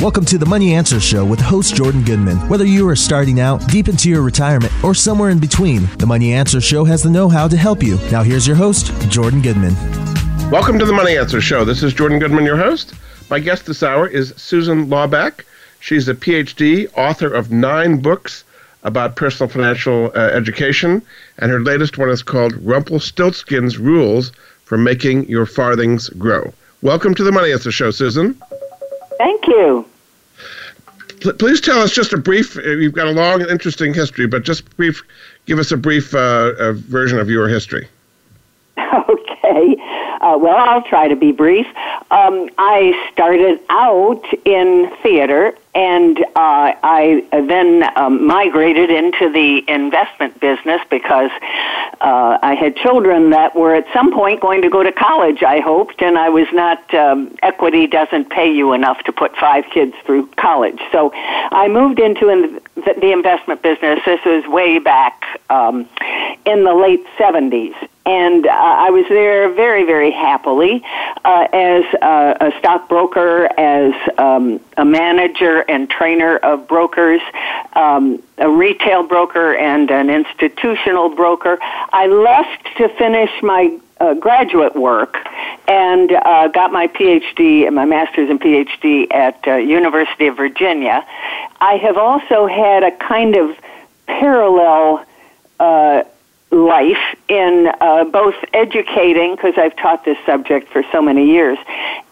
[0.00, 2.36] Welcome to the Money Answer Show with host Jordan Goodman.
[2.48, 6.32] Whether you are starting out, deep into your retirement, or somewhere in between, the Money
[6.32, 7.98] Answer Show has the know how to help you.
[8.12, 9.74] Now, here's your host, Jordan Goodman.
[10.52, 11.64] Welcome to the Money Answer Show.
[11.64, 12.94] This is Jordan Goodman, your host.
[13.28, 15.44] My guest this hour is Susan Laubach.
[15.80, 18.44] She's a PhD, author of nine books
[18.84, 21.02] about personal financial uh, education,
[21.38, 24.30] and her latest one is called Rumpelstiltskin's Rules
[24.64, 26.52] for Making Your Farthings Grow.
[26.82, 28.40] Welcome to the Money Answer Show, Susan.
[29.18, 29.84] Thank you.
[31.20, 32.56] Please tell us just a brief.
[32.56, 35.02] Uh, you've got a long and interesting history, but just brief.
[35.46, 37.88] Give us a brief uh, version of your history.
[39.50, 39.76] Okay.
[40.28, 41.66] Uh, well, I'll try to be brief.
[42.10, 50.38] Um, I started out in theater and uh, I then um, migrated into the investment
[50.38, 51.30] business because
[52.02, 55.60] uh, I had children that were at some point going to go to college, I
[55.60, 59.94] hoped, and I was not, um, equity doesn't pay you enough to put five kids
[60.04, 60.80] through college.
[60.92, 64.00] So I moved into in the, investment business.
[64.04, 65.88] This was way back um,
[66.44, 67.74] in the late 70s
[68.08, 70.82] and uh, I was there very, very happily
[71.26, 77.20] uh, as a, a stockbroker, as um, a manager and trainer of brokers,
[77.74, 81.58] um, a retail broker, and an institutional broker.
[81.60, 85.18] I left to finish my uh, graduate work
[85.66, 91.04] and uh, got my PhD, and my master's and PhD at uh, University of Virginia.
[91.60, 93.54] I have also had a kind of
[94.06, 95.04] parallel
[95.60, 96.04] uh,
[96.50, 101.58] life in uh, both educating, because I've taught this subject for so many years,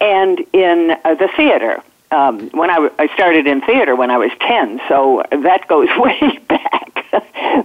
[0.00, 1.82] and in uh, the theater.
[2.12, 5.88] Um, when I, w- I started in theater when I was 10, so that goes
[5.98, 7.04] way back.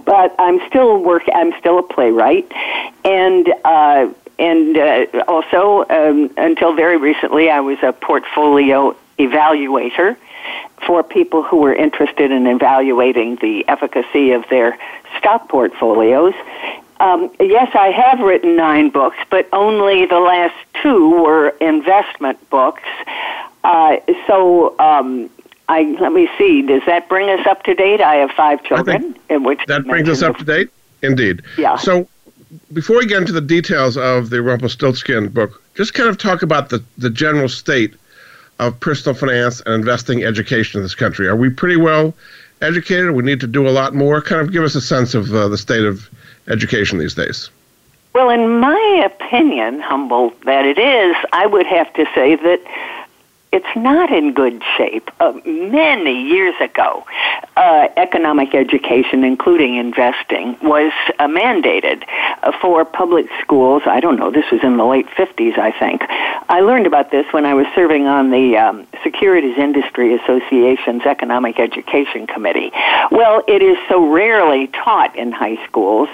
[0.04, 1.22] but I'm still work.
[1.32, 2.50] I'm still a playwright,
[3.04, 10.16] and uh, and uh, also um, until very recently, I was a portfolio evaluator
[10.86, 14.76] for people who were interested in evaluating the efficacy of their
[15.18, 16.34] stock portfolios.
[17.00, 22.82] Um, yes, I have written nine books, but only the last two were investment books.
[23.64, 25.28] Uh, so um,
[25.68, 26.62] I let me see.
[26.62, 28.00] Does that bring us up to date?
[28.00, 29.16] I have five children.
[29.28, 30.70] In which that brings us up to date.
[31.02, 31.42] Indeed.
[31.58, 31.76] Yeah.
[31.76, 32.08] So
[32.72, 36.68] before we get into the details of the Rumpelstiltskin book, just kind of talk about
[36.68, 37.94] the, the general state
[38.58, 41.26] of personal finance and investing education in this country.
[41.26, 42.14] Are we pretty well
[42.62, 43.10] educated?
[43.12, 44.20] We need to do a lot more.
[44.22, 46.08] Kind of give us a sense of uh, the state of
[46.48, 47.50] education these days.
[48.14, 52.60] Well, in my opinion, humble that it is, I would have to say that
[53.52, 55.10] it's not in good shape.
[55.20, 57.04] Uh, many years ago,
[57.56, 62.02] uh, economic education, including investing, was uh, mandated
[62.42, 63.82] uh, for public schools.
[63.84, 66.02] I don't know, this was in the late 50s, I think.
[66.48, 71.60] I learned about this when I was serving on the um, Securities Industry Association's Economic
[71.60, 72.72] Education Committee.
[73.10, 76.08] Well, it is so rarely taught in high schools,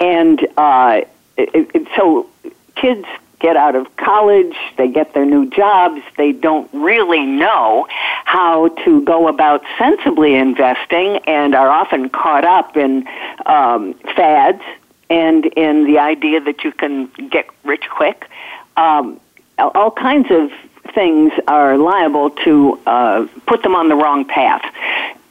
[0.00, 1.02] and uh,
[1.36, 2.28] it, it, so
[2.76, 3.04] kids
[3.40, 7.86] get out of college, they get their new jobs, they don't really know
[8.24, 13.06] how to go about sensibly investing and are often caught up in
[13.46, 14.62] um, fads
[15.10, 18.28] and in the idea that you can get rich quick.
[18.76, 19.20] Um,
[19.58, 20.50] all kinds of
[20.94, 24.62] things are liable to uh, put them on the wrong path.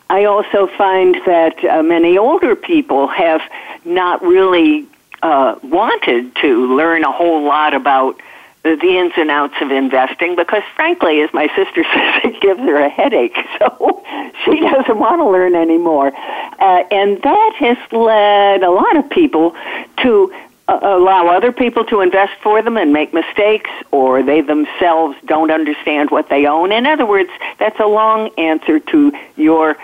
[0.09, 3.41] I also find that uh, many older people have
[3.83, 4.87] not really
[5.21, 8.19] uh, wanted to learn a whole lot about
[8.63, 12.77] the, ins and outs of investing because, frankly, as my sister says, it gives her
[12.77, 13.35] a headache.
[13.59, 14.03] So
[14.45, 16.11] she doesn't want to learn anymore.
[16.59, 19.55] Uh, and that has led a lot of people
[20.03, 20.33] to
[20.67, 25.49] uh, allow other people to invest for them and make mistakes, or they themselves don't
[25.49, 26.71] understand what they own.
[26.71, 29.77] In other words, that's a long answer to your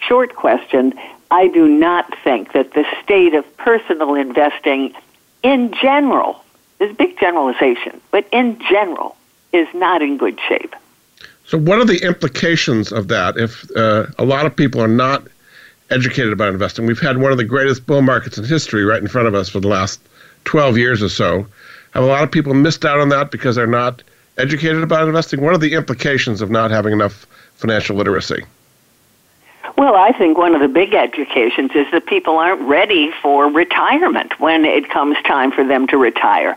[0.00, 0.94] short question.
[1.34, 4.94] I do not think that the state of personal investing
[5.42, 6.44] in general,
[6.78, 9.16] is a big generalization, but in general,
[9.52, 10.76] is not in good shape.
[11.44, 15.26] So, what are the implications of that if uh, a lot of people are not
[15.90, 16.86] educated about investing?
[16.86, 19.48] We've had one of the greatest bull markets in history right in front of us
[19.48, 20.00] for the last
[20.44, 21.48] 12 years or so.
[21.94, 24.04] Have a lot of people missed out on that because they're not
[24.38, 25.40] educated about investing?
[25.40, 27.26] What are the implications of not having enough
[27.56, 28.44] financial literacy?
[29.76, 34.38] Well, I think one of the big educations is that people aren't ready for retirement
[34.38, 36.56] when it comes time for them to retire.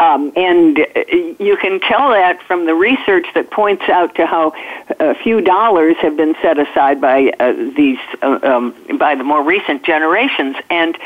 [0.00, 1.04] Um, and uh,
[1.38, 4.52] you can tell that from the research that points out to how
[5.00, 9.42] a few dollars have been set aside by uh, these, uh, um, by the more
[9.42, 10.56] recent generations.
[10.68, 10.98] And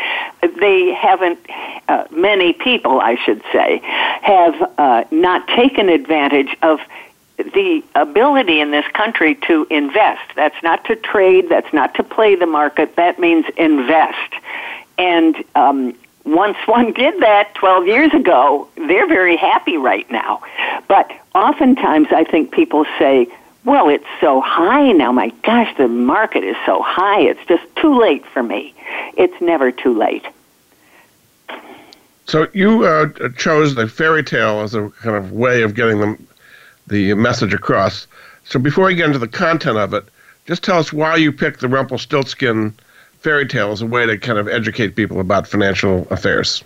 [0.59, 1.39] they haven't,
[1.89, 3.81] uh, many people, I should say,
[4.23, 6.81] have uh, not taken advantage of
[7.37, 10.23] the ability in this country to invest.
[10.37, 11.49] That's not to trade.
[11.49, 12.97] That's not to play the market.
[12.97, 14.33] That means invest.
[14.99, 15.95] And um,
[16.25, 20.43] once one did that 12 years ago, they're very happy right now.
[20.89, 23.29] But oftentimes I think people say,
[23.65, 25.13] well, it's so high now.
[25.13, 27.21] My gosh, the market is so high.
[27.21, 28.75] It's just too late for me.
[29.17, 30.27] It's never too late.
[32.27, 36.27] So you uh, chose the fairy tale as a kind of way of getting them
[36.87, 38.07] the message across.
[38.45, 40.05] So before we get into the content of it,
[40.47, 42.75] just tell us why you picked the Rumpelstiltskin
[43.21, 46.65] fairy tale as a way to kind of educate people about financial affairs.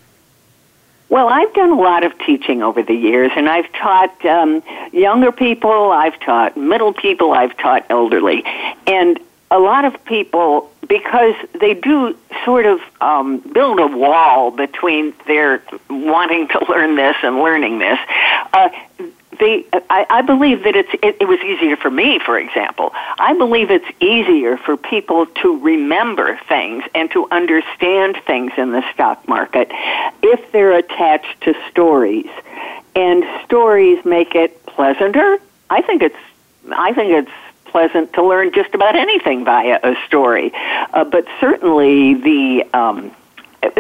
[1.09, 5.31] Well, I've done a lot of teaching over the years, and I've taught um, younger
[5.31, 8.43] people, I've taught middle people, I've taught elderly.
[8.87, 9.21] And
[9.51, 15.63] a lot of people, because they do sort of um, build a wall between their
[15.89, 17.99] wanting to learn this and learning this,
[18.53, 18.69] uh,
[19.39, 22.91] they, I, I believe that it's, it, it was easier for me, for example.
[23.19, 28.83] I believe it's easier for people to remember things and to understand things in the
[28.93, 29.69] stock market
[30.23, 32.29] if they're attached to stories.
[32.95, 35.39] And stories make it pleasanter.
[35.69, 36.17] I think it's,
[36.73, 37.31] I think it's
[37.67, 40.53] pleasant to learn just about anything via a story.
[40.55, 43.11] Uh, but certainly the, um,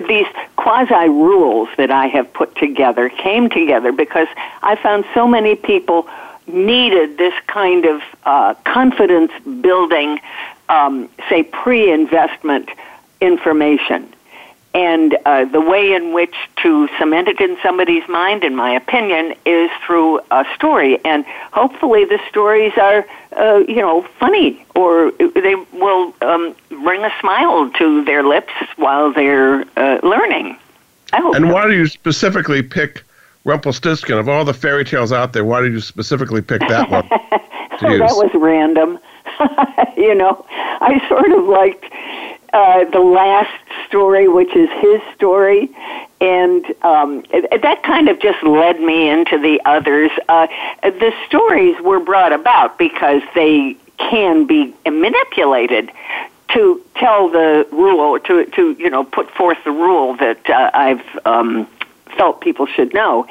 [0.08, 4.28] these quasi rules that I have put together came together because
[4.62, 6.08] I found so many people
[6.46, 10.20] needed this kind of uh, confidence building,
[10.68, 12.68] um, say, pre investment
[13.20, 14.12] information.
[14.76, 19.34] And uh, the way in which to cement it in somebody's mind, in my opinion,
[19.46, 21.02] is through a story.
[21.02, 23.06] And hopefully, the stories are,
[23.38, 29.14] uh, you know, funny or they will um, bring a smile to their lips while
[29.14, 30.58] they're uh, learning.
[31.14, 31.37] I hope.
[31.37, 31.55] And so.
[31.55, 33.02] why do you specifically pick
[33.44, 34.19] Rumpelstiltskin?
[34.19, 37.08] Of all the fairy tales out there, why did you specifically pick that one?
[37.11, 38.99] oh, that was random.
[39.96, 41.87] you know, I sort of liked
[42.52, 43.50] uh, the last
[43.86, 45.70] story, which is his story,
[46.20, 50.10] and um, that kind of just led me into the others.
[50.28, 50.46] Uh,
[50.82, 55.90] the stories were brought about because they can be manipulated
[56.52, 61.26] to tell the rule, to to you know put forth the rule that uh, I've
[61.26, 61.66] um,
[62.16, 63.26] felt people should know.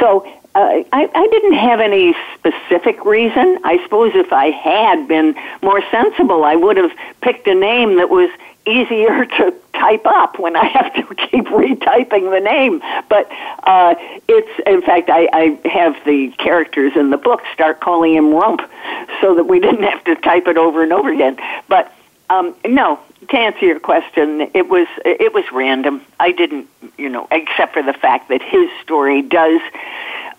[0.00, 0.26] So
[0.56, 3.58] uh, I, I didn't have any specific reason.
[3.62, 8.08] I suppose if I had been more sensible, I would have picked a name that
[8.08, 8.30] was
[8.66, 12.80] easier to type up when I have to keep retyping the name.
[13.08, 13.30] But
[13.64, 13.94] uh,
[14.28, 18.60] it's, in fact, I, I have the characters in the book start calling him Rump
[19.20, 21.38] so that we didn't have to type it over and over again.
[21.68, 21.92] But
[22.28, 22.98] um, no,
[23.28, 26.02] to answer your question, it was it was random.
[26.18, 26.68] I didn't,
[26.98, 29.60] you know, except for the fact that his story does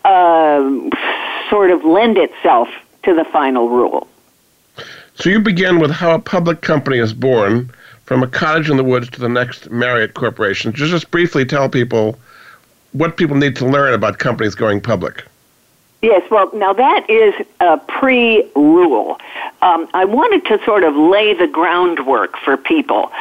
[0.04, 0.60] uh,
[1.48, 2.68] sort of lend itself
[3.04, 4.06] to the final rule.
[5.14, 7.70] So you begin with how a public company is born
[8.08, 10.72] from a cottage in the woods to the next Marriott Corporation.
[10.72, 12.18] Just, just briefly tell people
[12.92, 15.24] what people need to learn about companies going public.
[16.00, 19.18] Yes, well, now that is a pre rule.
[19.60, 23.12] Um, I wanted to sort of lay the groundwork for people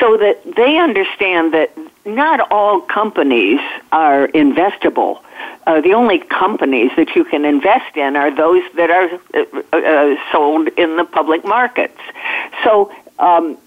[0.00, 1.70] so that they understand that
[2.04, 3.60] not all companies
[3.92, 5.20] are investable.
[5.68, 10.16] Uh, the only companies that you can invest in are those that are uh, uh,
[10.32, 12.00] sold in the public markets.
[12.64, 13.58] So um,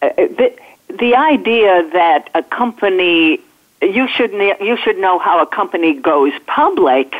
[0.00, 0.54] the,
[0.98, 3.40] the idea that a company
[3.82, 7.14] you should you should know how a company goes public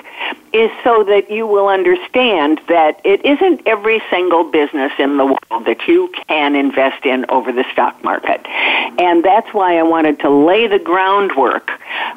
[0.55, 5.67] is so that you will understand that it isn't every single business in the world
[5.67, 8.41] that you can invest in over the stock market,
[8.99, 11.71] and that's why I wanted to lay the groundwork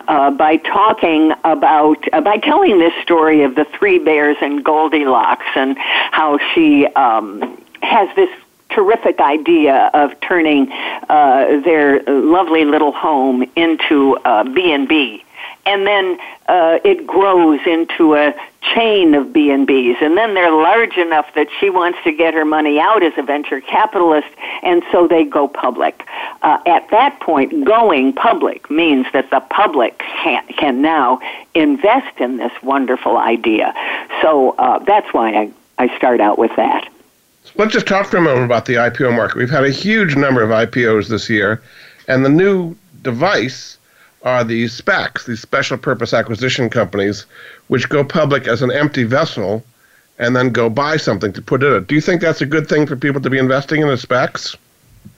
[0.07, 5.47] uh, by talking about uh, by telling this story of the three bears and Goldilocks
[5.55, 8.29] and how she um, has this
[8.69, 10.71] terrific idea of turning
[11.09, 15.23] uh, their lovely little home into a B&B.
[15.65, 18.33] And then uh, it grows into a
[18.73, 20.01] chain of B&Bs.
[20.01, 23.23] And then they're large enough that she wants to get her money out as a
[23.23, 24.27] venture capitalist,
[24.63, 26.05] and so they go public.
[26.41, 31.19] Uh, at that point, going public means that the public can, can now
[31.53, 33.73] invest in this wonderful idea.
[34.21, 36.89] So uh, that's why I, I start out with that.
[37.55, 39.37] Let's just talk for a moment about the IPO market.
[39.37, 41.61] We've had a huge number of IPOs this year,
[42.07, 43.77] and the new device
[44.23, 47.25] are these SPACs, these special purpose acquisition companies,
[47.67, 49.63] which go public as an empty vessel
[50.17, 51.87] and then go buy something to put in it.
[51.87, 54.55] Do you think that's a good thing for people to be investing in the SPACs?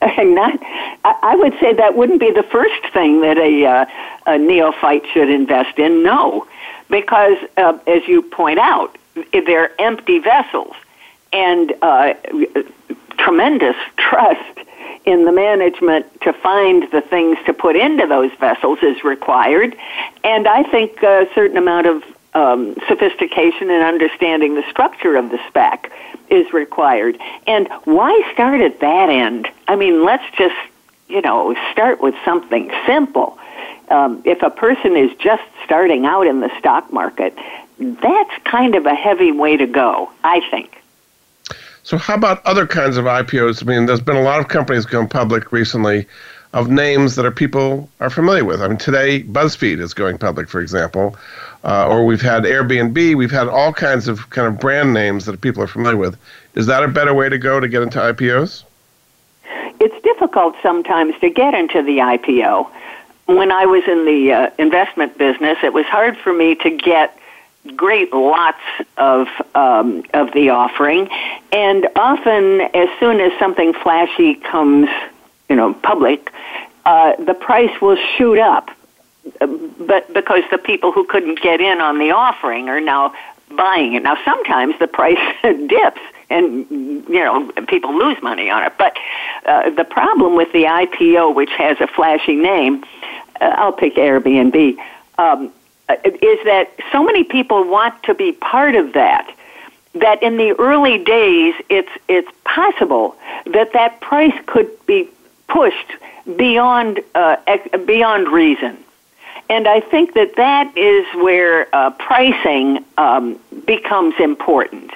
[0.00, 0.58] Not,
[1.04, 3.86] I would say that wouldn't be the first thing that a, uh,
[4.26, 6.02] a neophyte should invest in.
[6.04, 6.46] No,
[6.88, 8.96] because uh, as you point out,
[9.32, 10.74] they're empty vessels,
[11.32, 12.14] and uh,
[13.18, 14.58] tremendous trust
[15.04, 19.76] in the management to find the things to put into those vessels is required,
[20.22, 25.38] and I think a certain amount of um, sophistication and understanding the structure of the
[25.38, 25.90] SPAC
[26.30, 27.18] is required.
[27.46, 29.48] And why start at that end?
[29.68, 30.56] I mean, let's just
[31.08, 33.38] you know start with something simple.
[33.90, 37.36] Um, if a person is just starting out in the stock market,
[37.78, 40.81] that's kind of a heavy way to go, I think.
[41.84, 43.62] So, how about other kinds of IPOs?
[43.62, 46.06] I mean, there's been a lot of companies going public recently
[46.52, 48.60] of names that are people are familiar with.
[48.60, 51.16] I mean, today BuzzFeed is going public, for example,
[51.64, 53.16] uh, or we've had Airbnb.
[53.16, 56.18] We've had all kinds of kind of brand names that people are familiar with.
[56.54, 58.64] Is that a better way to go to get into IPOs?
[59.80, 62.68] It's difficult sometimes to get into the IPO.
[63.26, 67.18] When I was in the uh, investment business, it was hard for me to get
[67.76, 68.62] great lots
[68.96, 71.08] of um, of the offering,
[71.52, 74.88] and often as soon as something flashy comes,
[75.48, 76.32] you know, public,
[76.84, 78.70] uh, the price will shoot up.
[79.38, 83.14] But because the people who couldn't get in on the offering are now
[83.56, 84.02] buying it.
[84.02, 86.00] Now sometimes the price dips
[86.30, 88.72] and you know people lose money on it.
[88.78, 88.96] But
[89.46, 92.84] uh, the problem with the IPO, which has a flashy name,
[93.40, 94.78] uh, I'll pick Airbnb.
[95.18, 95.48] Um, uh,
[95.88, 99.34] is that so many people want to be part of that
[99.94, 105.08] that in the early days it's it's possible that that price could be
[105.48, 105.92] pushed
[106.36, 107.36] beyond uh,
[107.86, 108.78] beyond reason.
[109.50, 114.92] And I think that that is where uh, pricing um, becomes important,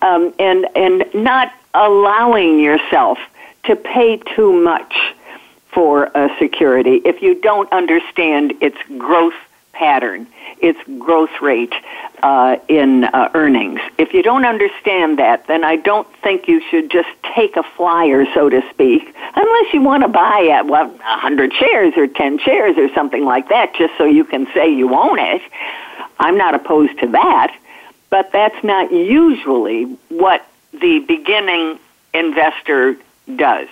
[0.00, 3.18] um, and and not allowing yourself
[3.64, 4.94] to pay too much
[5.72, 9.34] for a security if you don't understand its growth
[9.78, 10.26] pattern,
[10.60, 11.72] its growth rate
[12.22, 13.80] uh, in uh, earnings.
[13.96, 18.26] If you don't understand that, then I don't think you should just take a flyer,
[18.34, 22.76] so to speak, unless you want to buy at well, 100 shares or 10 shares
[22.76, 25.42] or something like that, just so you can say you own it.
[26.18, 27.56] I'm not opposed to that,
[28.10, 31.78] but that's not usually what the beginning
[32.12, 32.96] investor
[33.36, 33.68] does.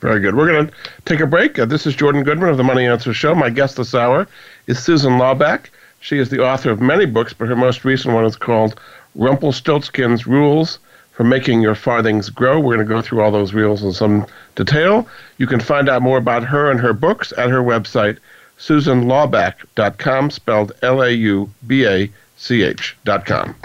[0.00, 0.36] Very good.
[0.36, 0.72] We're going to
[1.06, 1.58] take a break.
[1.58, 3.34] Uh, this is Jordan Goodman of the Money Answer Show.
[3.34, 4.28] My guest this hour
[4.68, 5.66] is Susan Laubach.
[5.98, 8.78] She is the author of many books, but her most recent one is called
[9.16, 10.78] Rumpelstiltskin's Rules
[11.12, 12.60] for Making Your Farthings Grow.
[12.60, 15.08] We're going to go through all those rules in some detail.
[15.38, 18.18] You can find out more about her and her books at her website,
[18.58, 23.56] susanlaubach.com, spelled L A U B A C H.com.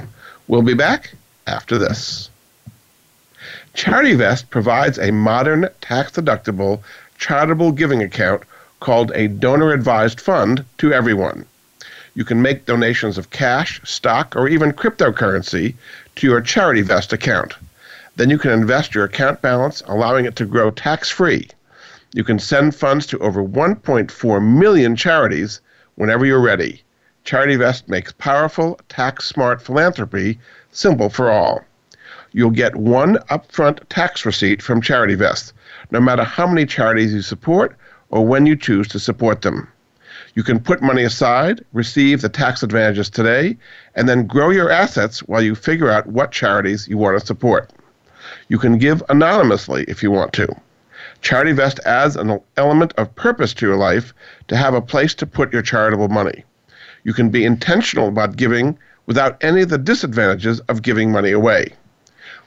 [0.48, 1.13] We'll be back
[1.45, 2.29] after this.
[3.75, 6.81] CharityVest provides a modern, tax deductible,
[7.17, 8.43] charitable giving account
[8.83, 11.45] called a donor advised fund to everyone.
[12.15, 15.75] You can make donations of cash, stock, or even cryptocurrency
[16.17, 17.53] to your CharityVest account.
[18.17, 21.47] Then you can invest your account balance, allowing it to grow tax free.
[22.13, 25.61] You can send funds to over 1.4 million charities
[25.95, 26.83] whenever you're ready.
[27.23, 30.39] CharityVest makes powerful, tax smart philanthropy
[30.73, 31.63] simple for all
[32.33, 35.53] you'll get one upfront tax receipt from CharityVest,
[35.91, 37.77] no matter how many charities you support
[38.13, 39.67] or when you choose to support them.
[40.36, 43.58] You can put money aside, receive the tax advantages today,
[43.96, 47.72] and then grow your assets while you figure out what charities you want to support.
[48.50, 50.48] You can give anonymously if you want to.
[51.24, 54.13] CharityVest adds an element of purpose to your life
[54.48, 56.43] to have a place to put your charitable money.
[57.05, 58.77] You can be intentional about giving
[59.08, 61.74] without any of the disadvantages of giving money away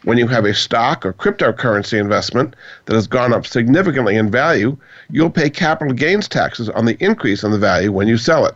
[0.07, 4.77] when you have a stock or cryptocurrency investment that has gone up significantly in value,
[5.11, 8.55] you'll pay capital gains taxes on the increase in the value when you sell it.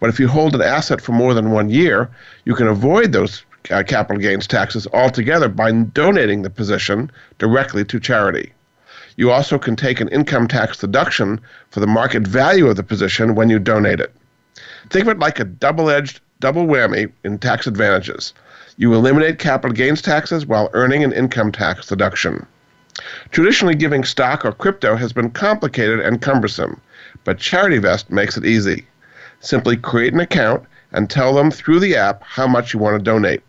[0.00, 2.10] But if you hold an asset for more than one year,
[2.44, 8.00] you can avoid those uh, capital gains taxes altogether by donating the position directly to
[8.00, 8.52] charity.
[9.16, 11.40] You also can take an income tax deduction
[11.70, 14.12] for the market value of the position when you donate it.
[14.90, 18.34] Think of it like a double edged double whammy in tax advantages.
[18.76, 22.44] You eliminate capital gains taxes while earning an income tax deduction.
[23.30, 26.80] Traditionally, giving stock or crypto has been complicated and cumbersome,
[27.22, 28.88] but CharityVest makes it easy.
[29.38, 33.02] Simply create an account and tell them through the app how much you want to
[33.02, 33.42] donate.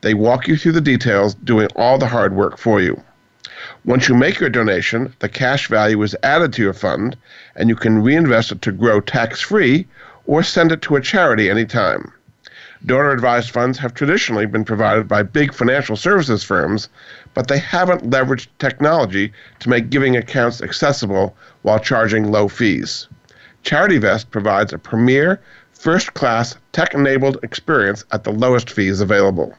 [0.00, 3.00] They walk you through the details, doing all the hard work for you.
[3.84, 7.16] Once you make your donation, the cash value is added to your fund,
[7.54, 9.86] and you can reinvest it to grow tax free
[10.24, 12.12] or send it to a charity anytime.
[12.84, 16.90] Donor advised funds have traditionally been provided by big financial services firms,
[17.32, 23.08] but they haven't leveraged technology to make giving accounts accessible while charging low fees.
[23.64, 25.40] CharityVest provides a premier,
[25.72, 29.54] first class, tech enabled experience at the lowest fees available.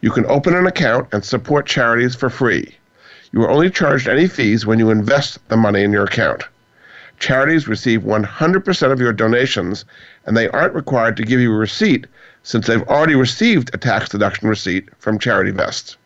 [0.00, 2.76] You can open an account and support charities for free.
[3.30, 6.42] You are only charged any fees when you invest the money in your account.
[7.20, 9.84] Charities receive 100% of your donations,
[10.26, 12.06] and they aren't required to give you a receipt
[12.48, 15.96] since they've already received a tax deduction receipt from CharityVest.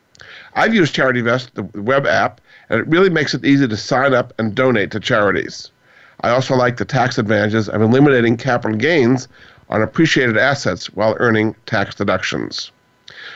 [0.55, 4.33] I've used CharityVest, the web app, and it really makes it easy to sign up
[4.41, 5.71] and donate to charities.
[6.23, 9.29] I also like the tax advantages of eliminating capital gains
[9.71, 12.73] on appreciated assets while earning tax deductions.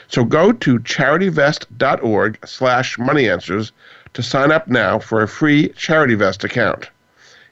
[0.09, 3.71] So go to charityvest.org slash moneyanswers
[4.15, 6.91] to sign up now for a free CharityVest account.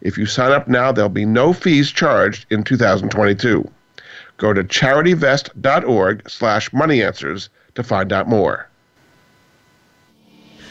[0.00, 3.70] If you sign up now, there'll be no fees charged in 2022.
[4.36, 8.68] Go to charityvest.org slash moneyanswers to find out more.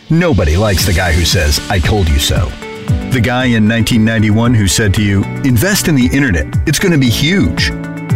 [0.09, 2.51] Nobody likes the guy who says, I told you so.
[3.11, 6.97] The guy in 1991 who said to you, invest in the internet, it's going to
[6.97, 7.69] be huge.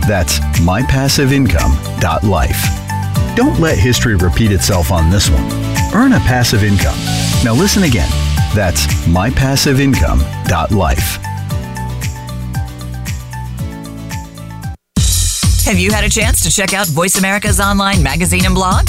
[0.06, 3.36] That's mypassiveincome.life.
[3.36, 5.44] Don't let history repeat itself on this one.
[5.94, 6.98] Earn a passive income.
[7.44, 8.10] Now listen again.
[8.54, 11.18] That's mypassiveincome.life.
[15.64, 18.88] Have you had a chance to check out Voice America's online magazine and blog?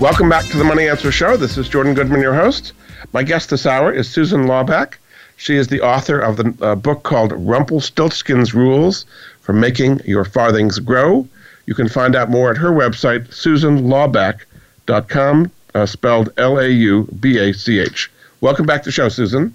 [0.00, 1.38] Welcome back to the Money Answer Show.
[1.38, 2.74] This is Jordan Goodman, your host.
[3.14, 4.96] My guest this hour is Susan Laubach.
[5.38, 9.06] She is the author of the uh, book called Rumpelstiltskin's Rules
[9.40, 11.26] for Making Your Farthings Grow.
[11.64, 17.38] You can find out more at her website, susanlaubach.com, uh, spelled L A U B
[17.38, 18.10] A C H.
[18.42, 19.54] Welcome back to the show, Susan.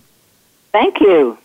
[0.71, 1.37] Thank you.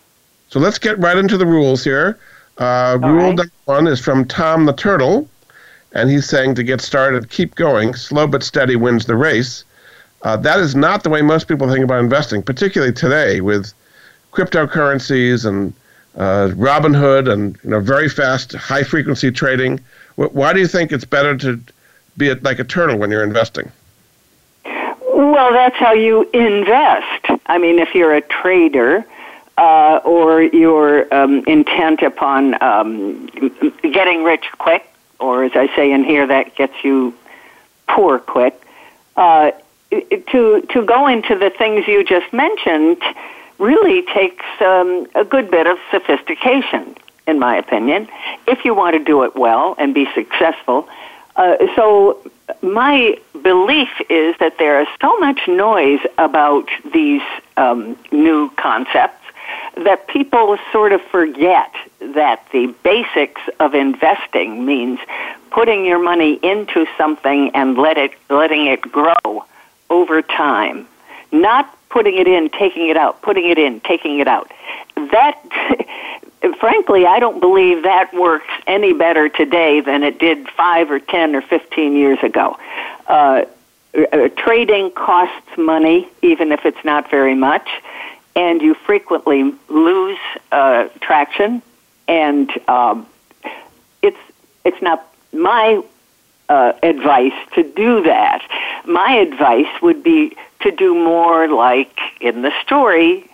[0.48, 2.18] So let's get right into the rules here.
[2.56, 3.36] Uh, rule right.
[3.36, 5.28] number one is from Tom the Turtle,
[5.96, 7.94] and he's saying to get started, keep going.
[7.94, 9.64] Slow but steady wins the race.
[10.22, 13.72] Uh, that is not the way most people think about investing, particularly today with
[14.32, 15.72] cryptocurrencies and
[16.16, 19.80] uh, Robinhood and you know very fast, high frequency trading.
[20.16, 21.60] Why do you think it's better to
[22.16, 23.70] be like a turtle when you're investing?
[24.64, 27.40] Well, that's how you invest.
[27.46, 29.04] I mean, if you're a trader
[29.58, 33.26] uh, or you're um, intent upon um,
[33.82, 37.14] getting rich quick, or as I say in here, that gets you
[37.88, 38.60] poor quick,
[39.16, 39.52] uh,
[39.90, 43.02] to to go into the things you just mentioned
[43.58, 48.08] really takes um, a good bit of sophistication, in my opinion,
[48.46, 50.88] if you want to do it well and be successful.
[51.36, 52.20] Uh, so
[52.62, 57.22] my belief is that there is so much noise about these
[57.56, 59.25] um, new concepts
[59.76, 64.98] that people sort of forget that the basics of investing means
[65.50, 69.44] putting your money into something and let it letting it grow
[69.90, 70.86] over time,
[71.30, 74.50] not putting it in, taking it out, putting it in, taking it out.
[74.96, 75.38] That
[76.58, 81.34] frankly, I don't believe that works any better today than it did five or ten
[81.36, 82.58] or fifteen years ago.
[83.06, 83.44] Uh,
[83.94, 87.68] uh, trading costs money, even if it's not very much,
[88.36, 90.18] and you frequently lose
[90.52, 91.62] uh, traction.
[92.06, 93.06] And um,
[94.02, 94.18] it's
[94.64, 95.82] it's not my
[96.48, 98.46] uh, advice to do that.
[98.84, 103.28] My advice would be to do more like in the story,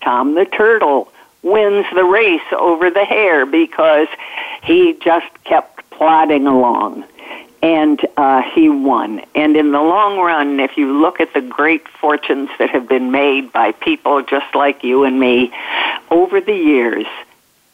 [0.00, 4.08] Tom the Turtle wins the race over the hare because
[4.64, 7.04] he just kept plodding along
[7.66, 9.20] and uh, he won.
[9.34, 13.10] And in the long run, if you look at the great fortunes that have been
[13.10, 15.52] made by people just like you and me
[16.08, 17.06] over the years,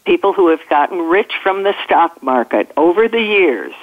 [0.06, 3.74] people who have gotten rich from the stock market over the years,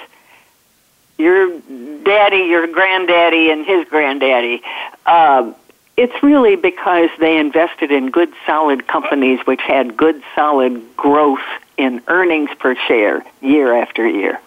[1.16, 1.56] your
[2.02, 4.64] daddy, your granddaddy, and his granddaddy,
[5.06, 5.52] uh,
[5.96, 11.38] it's really because they invested in good, solid companies which had good, solid growth
[11.76, 14.40] in earnings per share year after year.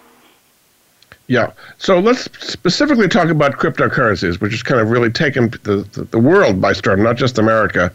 [1.34, 1.52] Yeah.
[1.80, 6.19] So let's specifically talk about cryptocurrencies, which has kind of really taken the, the, the,
[6.19, 7.91] world by storm, not just America.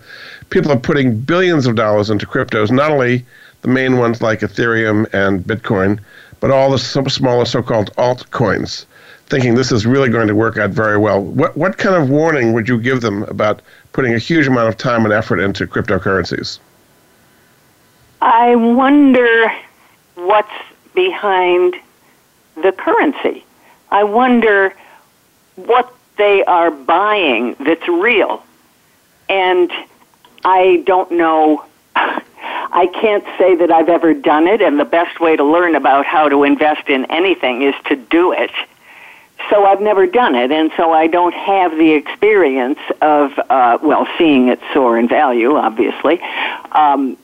[0.51, 3.24] People are putting billions of dollars into cryptos, not only
[3.62, 6.01] the main ones like Ethereum and Bitcoin,
[6.40, 8.87] but all the smaller so called altcoins,
[9.29, 11.22] thinking this is really going to work out very well.
[11.22, 14.77] What, what kind of warning would you give them about putting a huge amount of
[14.77, 16.59] time and effort into cryptocurrencies?
[18.20, 19.53] I wonder
[20.16, 20.51] what's
[20.92, 21.77] behind
[22.62, 23.44] the currency.
[23.90, 24.75] I wonder
[25.57, 28.42] what they are buying that's real.
[29.29, 29.71] And
[30.44, 31.64] I don't know.
[31.97, 36.07] I can't say that I've ever done it, and the best way to learn about
[36.07, 38.51] how to invest in anything is to do it.
[39.51, 44.07] So I've never done it, and so I don't have the experience of, uh, well,
[44.18, 46.21] seeing it soar in value, obviously.
[46.73, 47.16] Um,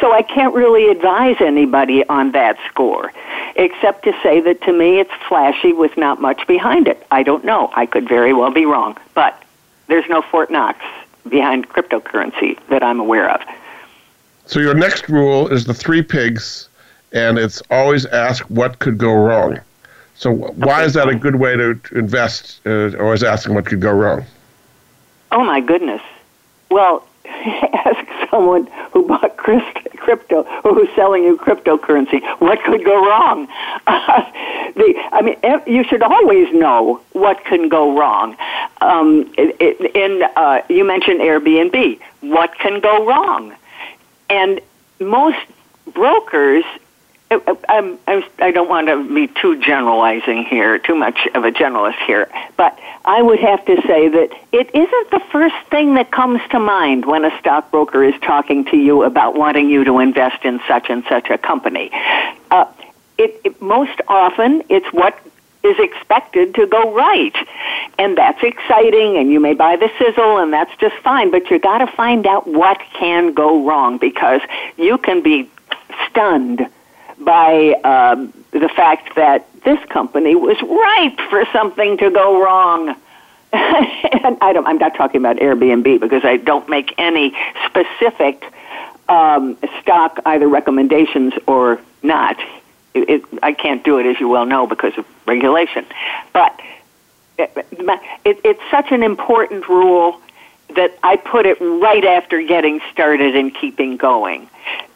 [0.00, 3.12] so I can't really advise anybody on that score,
[3.56, 7.06] except to say that to me it's flashy with not much behind it.
[7.10, 7.70] I don't know.
[7.74, 9.42] I could very well be wrong, but
[9.88, 10.78] there's no Fort Knox
[11.28, 13.42] behind cryptocurrency that I'm aware of.
[14.46, 16.68] So your next rule is the three pigs,
[17.12, 19.60] and it's always ask what could go wrong.
[20.14, 20.84] So why okay.
[20.84, 22.60] is that a good way to invest?
[22.66, 24.24] Uh, always asking what could go wrong.
[25.32, 26.02] Oh my goodness.
[26.70, 27.99] Well, ask
[28.30, 32.22] someone who bought crypto or who's selling you cryptocurrency.
[32.40, 33.48] What could go wrong?
[34.70, 38.36] The, I mean, you should always know what can go wrong.
[38.80, 41.98] Um, in uh, you mentioned Airbnb.
[42.20, 43.52] What can go wrong?
[44.28, 44.60] And
[45.00, 45.38] most
[45.92, 46.64] brokers
[47.30, 51.28] Uh, uh, um, I'm, I'm, I don't want to be too generalizing here, too much
[51.34, 55.54] of a generalist here, but I would have to say that it isn't the first
[55.70, 59.84] thing that comes to mind when a stockbroker is talking to you about wanting you
[59.84, 61.90] to invest in such and such a company.
[62.50, 62.66] Uh,
[63.16, 65.16] it, it, most often, it's what
[65.62, 67.36] is expected to go right.
[67.96, 71.60] And that's exciting, and you may buy the sizzle, and that's just fine, but you
[71.60, 74.40] got to find out what can go wrong because
[74.76, 75.48] you can be
[76.08, 76.68] stunned
[77.20, 82.88] by um, the fact that this company was ripe for something to go wrong.
[83.52, 88.44] and I don't, I'm not talking about Airbnb because I don't make any specific
[89.08, 92.38] um, stock either recommendations or not.
[92.94, 95.84] It, it, I can't do it, as you well know, because of regulation.
[96.32, 96.58] But
[97.38, 97.52] it,
[98.24, 100.20] it, it's such an important rule
[100.74, 104.48] that I put it right after getting started and keeping going.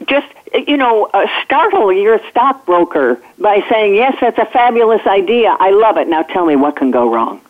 [0.06, 0.26] Just,
[0.66, 5.56] you know, uh, startle your stockbroker by saying, yes, that's a fabulous idea.
[5.58, 6.08] I love it.
[6.08, 7.40] Now tell me what can go wrong.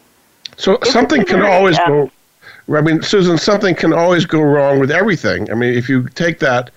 [0.56, 2.10] So something can always uh, go.
[2.72, 5.50] I mean, Susan, something can always go wrong with everything.
[5.50, 6.70] I mean, if you take that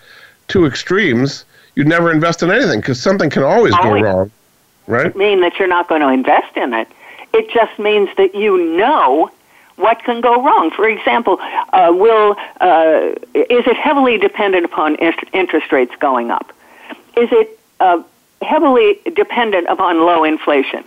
[0.50, 4.32] to extremes, you'd never invest in anything because something can always go wrong,
[4.88, 5.16] right?
[5.16, 6.88] Mean that you're not going to invest in it.
[7.34, 9.30] It just means that you know
[9.78, 10.72] what can go wrong?
[10.72, 16.52] For example, uh, will uh, is it heavily dependent upon interest rates going up?
[17.16, 18.04] Is it uh,
[18.42, 20.84] heavily dependent upon low inflation?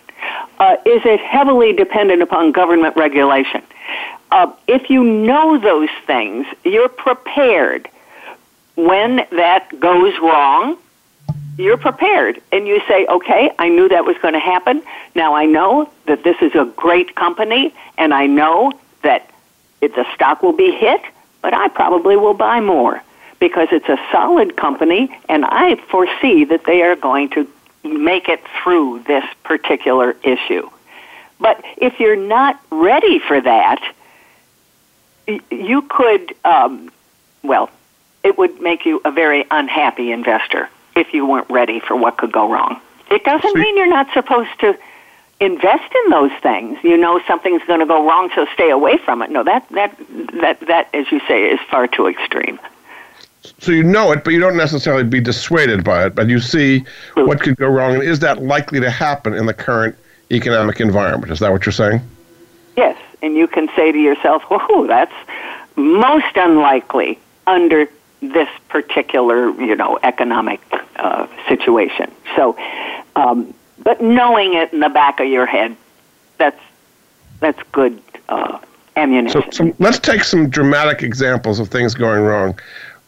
[0.59, 3.63] Uh, is it heavily dependent upon government regulation?
[4.31, 7.89] Uh, if you know those things, you're prepared.
[8.77, 10.77] When that goes wrong,
[11.59, 14.83] you're prepared and you say, okay, I knew that was going to happen.
[15.15, 19.31] Now I know that this is a great company and I know that
[19.81, 21.01] it, the stock will be hit,
[21.43, 23.03] but I probably will buy more
[23.39, 27.49] because it's a solid company and I foresee that they are going to
[27.83, 30.69] make it through this particular issue.
[31.39, 33.95] But if you're not ready for that,
[35.51, 36.91] you could, um,
[37.43, 37.71] well,
[38.23, 42.33] it would make you a very unhappy investor if you weren't ready for what could
[42.33, 42.81] go wrong.
[43.11, 44.79] It doesn't mean you're not supposed to
[45.41, 46.79] invest in those things.
[46.83, 49.31] You know something's going to go wrong, so stay away from it.
[49.31, 49.97] No, that that
[50.41, 52.61] that that, as you say, is far too extreme.
[53.59, 56.15] So you know it, but you don't necessarily be dissuaded by it.
[56.15, 59.55] But you see what could go wrong, and is that likely to happen in the
[59.55, 59.97] current
[60.31, 61.33] economic environment?
[61.33, 62.03] Is that what you're saying?
[62.77, 65.15] Yes, and you can say to yourself, "Oh, that's
[65.77, 67.89] most unlikely under
[68.21, 70.61] this particular, you know, economic
[70.97, 72.11] uh, situation.
[72.37, 72.57] So,
[73.17, 75.77] um, but knowing it in the back of your head,
[76.39, 76.61] that's
[77.41, 78.59] that's good uh,
[78.97, 79.43] ammunition.
[79.51, 82.59] So, so, let's take some dramatic examples of things going wrong.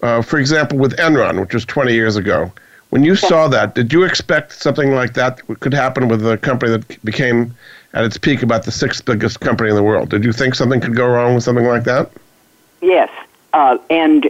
[0.02, 2.50] Uh, for example, with Enron, which was 20 years ago,
[2.90, 6.72] when you saw that, did you expect something like that could happen with a company
[6.72, 7.54] that became
[7.94, 10.10] at its peak about the sixth biggest company in the world?
[10.10, 12.10] Did you think something could go wrong with something like that?
[12.80, 13.08] Yes,
[13.52, 14.28] uh, and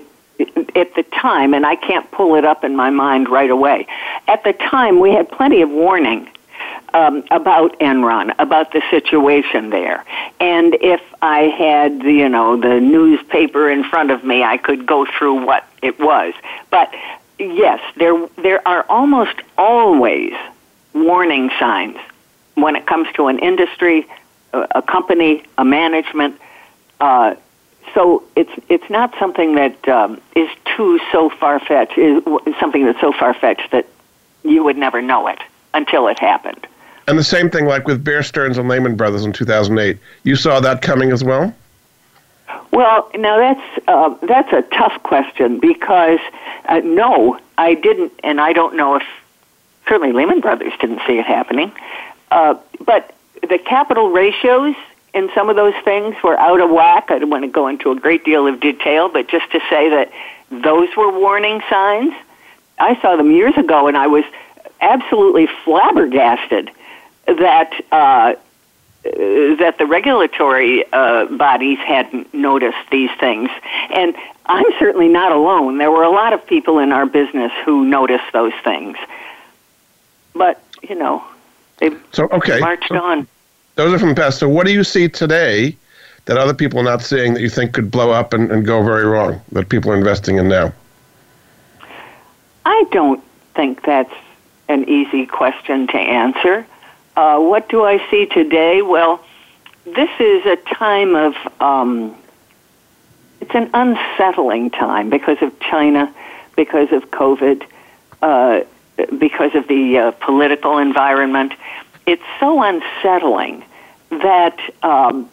[0.76, 3.86] at the time, and I can't pull it up in my mind right away.
[4.28, 6.28] At the time, we had plenty of warning
[6.94, 10.04] um, about Enron, about the situation there.
[10.40, 15.06] And if I had, you know, the newspaper in front of me, I could go
[15.06, 16.34] through what it was.
[16.70, 16.92] But
[17.38, 20.32] yes, there there are almost always
[20.94, 21.96] warning signs
[22.54, 24.06] when it comes to an industry,
[24.52, 26.38] a, a company, a management.
[27.00, 27.34] Uh,
[27.94, 31.98] so it's it's not something that um, is too so far fetched.
[31.98, 32.22] Is
[32.58, 33.86] something that's so far fetched that
[34.44, 35.38] you would never know it
[35.74, 36.66] until it happened.
[37.08, 40.60] And the same thing, like with Bear Stearns and Lehman Brothers in 2008, you saw
[40.60, 41.54] that coming as well.
[42.70, 46.20] Well, now that's uh, that's a tough question because
[46.66, 49.02] uh, no, I didn't, and I don't know if
[49.88, 51.72] certainly Lehman Brothers didn't see it happening.
[52.30, 54.74] Uh, but the capital ratios
[55.14, 57.06] in some of those things were out of whack.
[57.10, 59.90] I don't want to go into a great deal of detail, but just to say
[59.90, 60.10] that
[60.50, 62.14] those were warning signs.
[62.78, 64.24] I saw them years ago, and I was
[64.80, 66.70] absolutely flabbergasted
[67.26, 68.34] that uh,
[69.04, 73.50] that the regulatory uh, bodies hadn't noticed these things.
[73.90, 74.14] And
[74.46, 75.78] I'm certainly not alone.
[75.78, 78.96] There were a lot of people in our business who noticed those things.
[80.34, 81.24] But you know,
[81.78, 83.28] they so okay marched so, on.
[83.74, 84.38] Those are from the past.
[84.38, 85.76] So what do you see today
[86.26, 88.82] that other people are not seeing that you think could blow up and, and go
[88.82, 90.72] very wrong that people are investing in now?
[92.64, 93.22] I don't
[93.54, 94.12] think that's
[94.68, 96.66] an easy question to answer.
[97.16, 98.82] Uh, what do I see today?
[98.82, 99.24] Well,
[99.84, 102.16] this is a time of, um,
[103.40, 106.12] it's an unsettling time because of China,
[106.56, 107.64] because of COVID,
[108.22, 108.60] uh,
[109.18, 111.52] because of the uh, political environment
[112.06, 113.64] it's so unsettling
[114.10, 115.28] that um,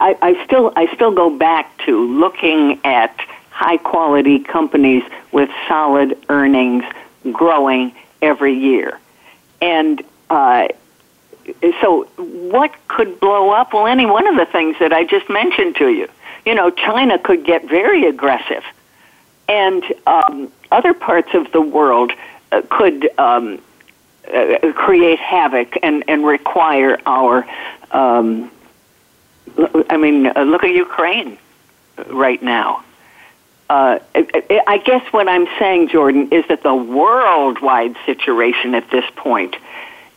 [0.00, 3.18] I, I still I still go back to looking at
[3.50, 6.84] high quality companies with solid earnings
[7.32, 8.98] growing every year,
[9.60, 10.68] and uh,
[11.80, 13.72] so what could blow up?
[13.72, 16.08] Well, any one of the things that I just mentioned to you.
[16.46, 18.64] You know, China could get very aggressive,
[19.48, 22.12] and um, other parts of the world
[22.52, 23.60] uh, could um,
[24.32, 27.46] uh, create havoc and, and require our.
[27.90, 28.50] Um,
[29.88, 31.38] I mean, uh, look at Ukraine
[32.06, 32.84] right now.
[33.68, 34.00] Uh,
[34.66, 39.54] I guess what I'm saying, Jordan, is that the worldwide situation at this point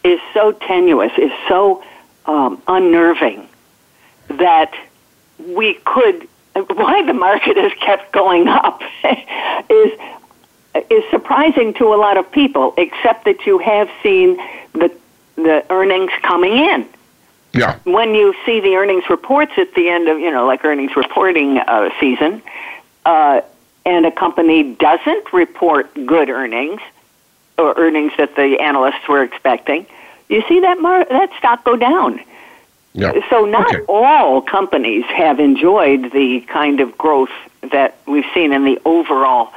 [0.04, 1.84] is so tenuous, is so
[2.26, 3.48] um, unnerving
[4.28, 4.74] that
[5.38, 6.28] we could.
[6.56, 8.82] Why the market has kept going up
[9.70, 9.92] is
[10.90, 14.38] is surprising to a lot of people, except that you have seen
[14.74, 14.92] the
[15.36, 16.88] the earnings coming in.
[17.54, 17.78] Yeah.
[17.84, 21.58] When you see the earnings reports at the end of you know like earnings reporting
[21.60, 22.42] uh, season,
[23.06, 23.42] uh,
[23.86, 26.82] and a company doesn't report good earnings
[27.58, 29.86] or earnings that the analysts were expecting,
[30.30, 32.20] you see that mar- that stock go down.
[32.94, 33.14] Yeah.
[33.30, 33.84] So not okay.
[33.88, 37.32] all companies have enjoyed the kind of growth
[37.72, 39.52] that we've seen in the overall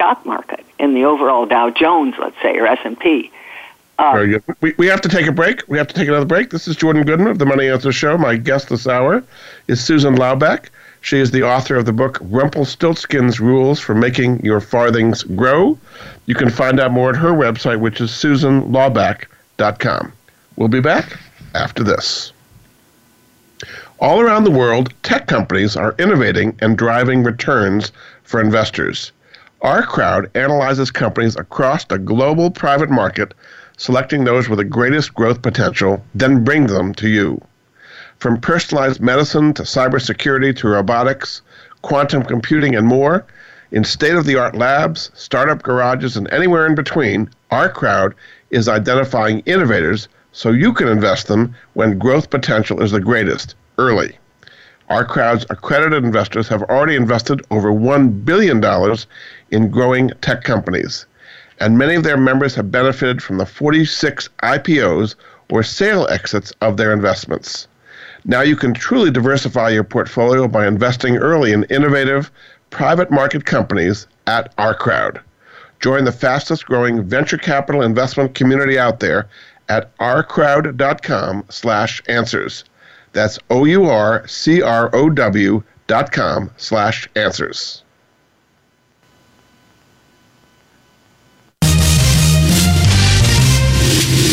[0.00, 3.30] stock market in the overall Dow Jones, let's say, or S and P.
[3.98, 4.42] Uh, Very good.
[4.62, 5.60] We, we have to take a break.
[5.68, 6.48] We have to take another break.
[6.48, 8.16] This is Jordan Goodman of the Money Answer Show.
[8.16, 9.22] My guest this hour
[9.68, 10.70] is Susan Laubach.
[11.02, 15.76] She is the author of the book Rumpelstiltskin's Rules for Making Your Farthings Grow.
[16.24, 20.12] You can find out more at her website, which is susanlaubach.com.
[20.56, 21.18] We'll be back
[21.54, 22.32] after this.
[23.98, 29.12] All around the world, tech companies are innovating and driving returns for investors.
[29.62, 33.34] OurCrowd analyzes companies across the global private market,
[33.76, 37.38] selecting those with the greatest growth potential, then bring them to you.
[38.16, 41.42] From personalized medicine to cybersecurity to robotics,
[41.82, 43.26] quantum computing, and more,
[43.70, 48.14] in state of the art labs, startup garages, and anywhere in between, OurCrowd
[48.50, 54.16] is identifying innovators so you can invest them when growth potential is the greatest early.
[54.90, 58.60] OurCrowd's accredited investors have already invested over $1 billion
[59.50, 61.06] in growing tech companies,
[61.58, 65.14] and many of their members have benefited from the 46 IPOs
[65.50, 67.68] or sale exits of their investments.
[68.24, 72.30] Now you can truly diversify your portfolio by investing early in innovative
[72.70, 75.20] private market companies at OurCrowd.
[75.80, 79.28] Join the fastest growing venture capital investment community out there
[79.68, 82.64] at ourcrowd.com slash answers.
[83.12, 84.22] That's O-U-R-C-R-O-W
[85.86, 87.82] dot com slash answers.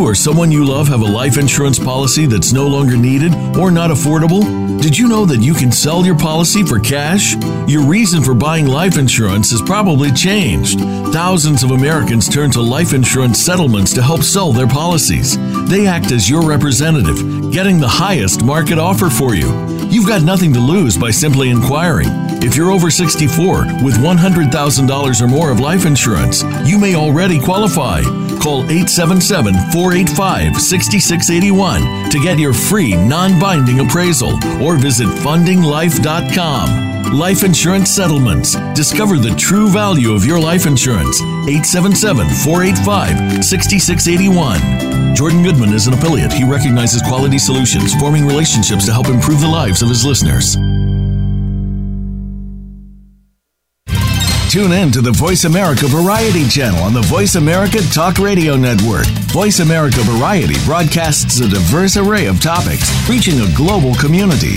[0.00, 3.90] Or someone you love have a life insurance policy that's no longer needed or not
[3.90, 4.42] affordable?
[4.80, 7.34] Did you know that you can sell your policy for cash?
[7.68, 10.80] Your reason for buying life insurance has probably changed.
[11.12, 15.36] Thousands of Americans turn to life insurance settlements to help sell their policies.
[15.68, 19.79] They act as your representative, getting the highest market offer for you.
[19.90, 22.06] You've got nothing to lose by simply inquiring.
[22.42, 28.02] If you're over 64 with $100,000 or more of life insurance, you may already qualify.
[28.40, 36.90] Call 877 485 6681 to get your free non binding appraisal or visit fundinglife.com.
[37.12, 38.54] Life Insurance Settlements.
[38.74, 41.20] Discover the true value of your life insurance.
[41.20, 44.89] 877 485 6681.
[45.14, 46.32] Jordan Goodman is an affiliate.
[46.32, 50.56] He recognizes quality solutions, forming relationships to help improve the lives of his listeners.
[54.50, 59.06] Tune in to the Voice America Variety channel on the Voice America Talk Radio Network.
[59.30, 64.56] Voice America Variety broadcasts a diverse array of topics, reaching a global community.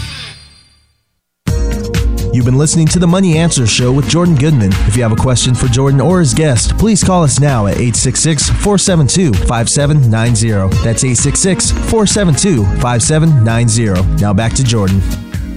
[2.33, 4.71] You've been listening to the Money Answer Show with Jordan Goodman.
[4.87, 7.73] If you have a question for Jordan or his guest, please call us now at
[7.73, 10.73] 866 472 5790.
[10.81, 14.21] That's 866 472 5790.
[14.21, 15.01] Now back to Jordan.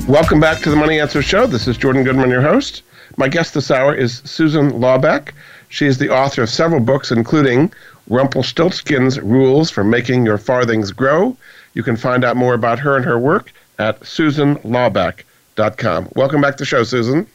[0.08, 1.46] Welcome back to the Money Answer Show.
[1.46, 2.82] This is Jordan Goodman, your host.
[3.18, 5.30] My guest this hour is Susan Laubach.
[5.68, 7.72] She is the author of several books, including
[8.10, 11.36] Rumpelstiltskin's Rules for Making Your Farthings Grow.
[11.74, 14.04] You can find out more about her and her work at
[15.54, 16.08] susanlaubach.com.
[16.14, 17.26] Welcome back to the show, Susan.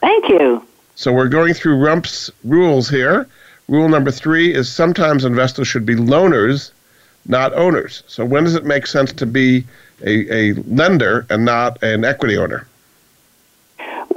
[0.00, 0.64] Thank you.
[0.94, 3.28] So we're going through Rump's rules here.
[3.68, 6.72] Rule number three is sometimes investors should be loaners,
[7.26, 8.02] not owners.
[8.06, 9.64] So when does it make sense to be
[10.04, 12.66] a, a lender and not an equity owner?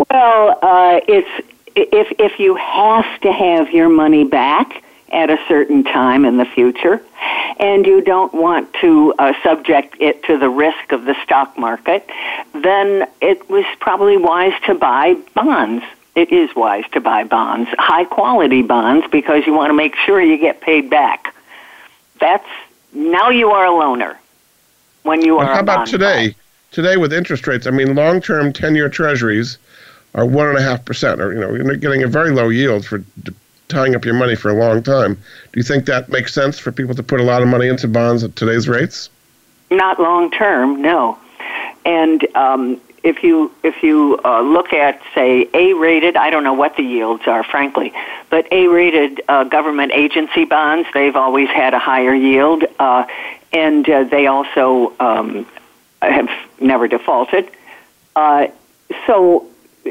[0.10, 5.84] Well, uh, it's if if you have to have your money back at a certain
[5.84, 7.02] time in the future,
[7.60, 12.10] and you don't want to uh, subject it to the risk of the stock market,
[12.54, 15.84] then it was probably wise to buy bonds.
[16.16, 20.22] It is wise to buy bonds, high quality bonds, because you want to make sure
[20.22, 21.34] you get paid back.
[22.20, 22.48] That's
[22.94, 24.18] now you are a loaner
[25.04, 25.56] when you Well, are.
[25.56, 26.30] how about today?
[26.30, 26.36] buyer.
[26.72, 29.58] Today with interest rates, I mean, long-term ten-year Treasuries
[30.14, 32.86] are one and a half percent, or you know, you're getting a very low yield
[32.86, 33.04] for
[33.72, 35.16] tying up your money for a long time.
[35.16, 37.88] Do you think that makes sense for people to put a lot of money into
[37.88, 39.10] bonds at today's rates?
[39.70, 41.18] Not long term, no.
[41.86, 46.76] And um, if you if you uh, look at say A-rated, I don't know what
[46.76, 47.94] the yields are, frankly,
[48.30, 53.06] but A-rated uh, government agency bonds, they've always had a higher yield, uh,
[53.54, 55.48] and uh, they also um,
[56.02, 56.30] have
[56.60, 57.50] never defaulted.
[58.16, 58.48] Uh,
[59.08, 59.48] so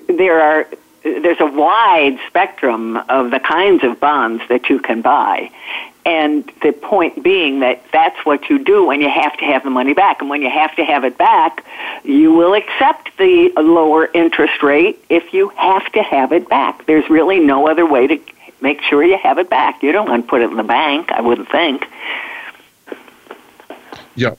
[0.08, 0.68] there are
[1.02, 5.50] there's a wide spectrum of the kinds of bonds that you can buy.
[6.04, 9.70] And the point being that that's what you do when you have to have the
[9.70, 10.20] money back.
[10.20, 11.64] And when you have to have it back,
[12.04, 16.86] you will accept the lower interest rate if you have to have it back.
[16.86, 18.18] There's really no other way to
[18.62, 19.82] make sure you have it back.
[19.82, 21.86] You don't want to put it in the bank, I wouldn't think.
[24.14, 24.34] Yeah.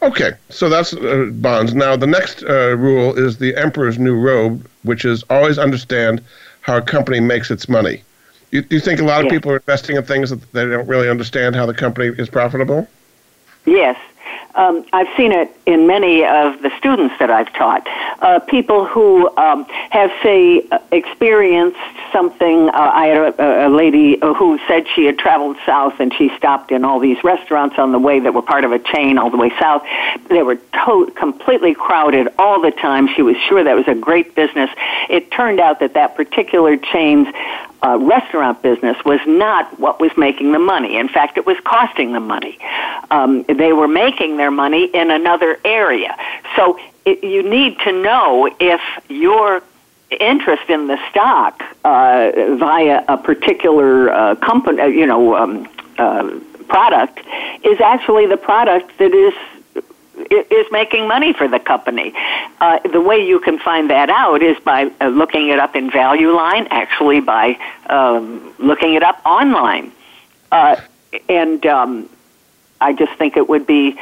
[0.00, 1.74] Okay, so that's uh, bonds.
[1.74, 6.22] Now, the next uh, rule is the emperor's new robe, which is always understand
[6.60, 8.02] how a company makes its money.
[8.52, 9.30] You, do you think a lot of Yeah.
[9.30, 12.86] people are investing in things that they don't really understand how the company is profitable?
[13.66, 13.96] Yes.
[14.54, 17.86] Um, I've seen it in many of the students that I've taught.
[18.20, 21.78] Uh, people who um, have, say, experienced
[22.12, 22.68] something.
[22.68, 26.72] Uh, I had a, a lady who said she had traveled south and she stopped
[26.72, 29.36] in all these restaurants on the way that were part of a chain all the
[29.36, 29.84] way south.
[30.28, 33.08] They were to- completely crowded all the time.
[33.14, 34.70] She was sure that was a great business.
[35.08, 37.28] It turned out that that particular chain's
[37.82, 40.96] uh, restaurant business was not what was making the money.
[40.96, 42.58] In fact, it was costing them money.
[43.10, 46.16] Um, they were making their money in another area.
[46.56, 49.62] So it, you need to know if your
[50.10, 55.68] interest in the stock uh, via a particular uh, company, you know, um,
[55.98, 56.30] uh,
[56.68, 57.20] product
[57.64, 59.34] is actually the product that is
[60.30, 62.12] is making money for the company.
[62.60, 65.90] Uh, the way you can find that out is by uh, looking it up in
[65.90, 67.56] Value Line, actually by
[67.88, 69.92] um, looking it up online.
[70.50, 70.76] Uh,
[71.28, 72.08] and um,
[72.80, 73.98] I just think it would be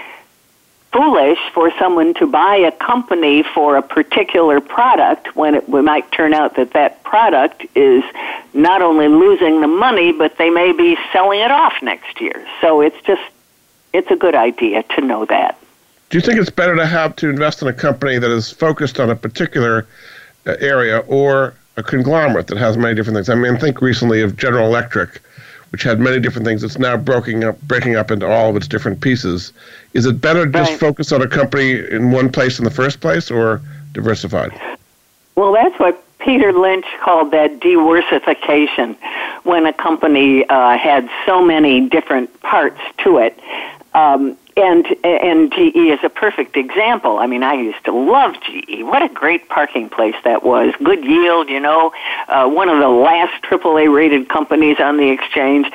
[0.96, 6.32] foolish for someone to buy a company for a particular product when it might turn
[6.32, 8.02] out that that product is
[8.54, 12.46] not only losing the money, but they may be selling it off next year.
[12.62, 13.22] So it's just,
[13.92, 15.58] it's a good idea to know that.
[16.08, 18.98] Do you think it's better to have to invest in a company that is focused
[18.98, 19.86] on a particular
[20.46, 23.28] uh, area or a conglomerate that has many different things?
[23.28, 25.20] I mean, think recently of General Electric,
[25.76, 26.64] which had many different things.
[26.64, 29.52] It's now breaking up, breaking up into all of its different pieces.
[29.92, 30.80] Is it better to just right.
[30.80, 33.60] focus on a company in one place in the first place, or
[33.92, 34.58] diversified?
[35.34, 38.96] Well, that's what Peter Lynch called that diworsification
[39.42, 43.38] when a company uh, had so many different parts to it.
[43.96, 47.18] Um, and and GE is a perfect example.
[47.18, 48.82] I mean, I used to love GE.
[48.82, 50.74] What a great parking place that was.
[50.82, 51.92] Good yield, you know,
[52.28, 55.66] uh, one of the last AAA rated companies on the exchange.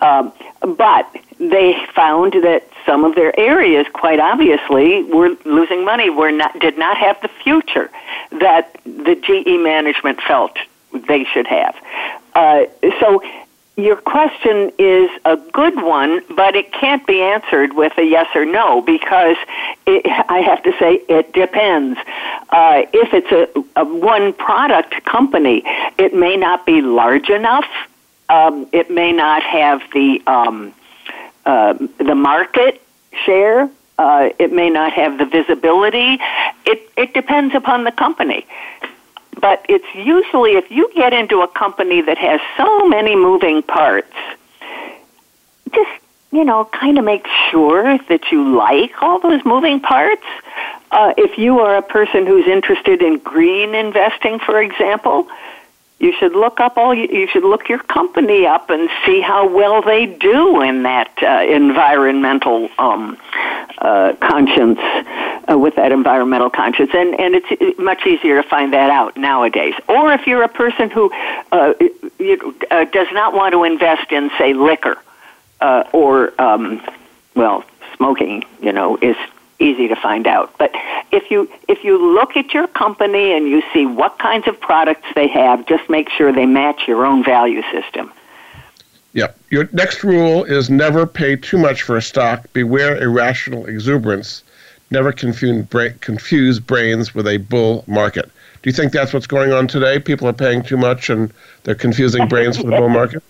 [0.00, 6.10] Um, but they found that some of their areas, quite obviously, were losing money.
[6.10, 7.90] Were not did not have the future
[8.30, 10.56] that the GE management felt
[11.08, 11.76] they should have.
[12.34, 12.64] Uh,
[13.00, 13.22] so
[13.76, 18.44] your question is a good one, but it can't be answered with a yes or
[18.44, 19.36] no because
[19.86, 21.98] it, I have to say it depends.
[22.50, 25.62] Uh, if it's a, a one product company,
[25.98, 27.66] it may not be large enough.
[28.28, 30.72] Um, it may not have the um,
[31.44, 32.80] uh, the market
[33.24, 33.68] share.
[33.98, 36.18] Uh, it may not have the visibility.
[36.64, 38.46] It it depends upon the company.
[39.38, 44.12] But it's usually if you get into a company that has so many moving parts,
[45.72, 45.90] just,
[46.32, 50.26] you know, kind of make sure that you like all those moving parts.
[50.90, 55.28] Uh, if you are a person who's interested in green investing, for example,
[56.00, 59.82] you should look up all you should look your company up and see how well
[59.82, 63.16] they do in that uh, environmental um,
[63.78, 64.80] uh, conscience
[65.48, 69.74] uh, with that environmental conscience and and it's much easier to find that out nowadays
[69.88, 71.12] or if you're a person who
[71.52, 71.74] uh,
[72.18, 74.96] you, uh, does not want to invest in say liquor
[75.60, 76.82] uh, or um,
[77.36, 77.62] well
[77.96, 79.16] smoking you know is
[79.60, 80.52] easy to find out.
[80.58, 80.74] But
[81.12, 85.06] if you if you look at your company and you see what kinds of products
[85.14, 88.12] they have, just make sure they match your own value system.
[89.12, 89.28] Yeah.
[89.50, 92.46] Your next rule is never pay too much for a stock.
[92.52, 94.44] Beware irrational exuberance.
[94.92, 98.30] Never confuse, bra- confuse brains with a bull market.
[98.62, 99.98] Do you think that's what's going on today?
[99.98, 101.32] People are paying too much and
[101.64, 103.22] they're confusing brains for the bull market?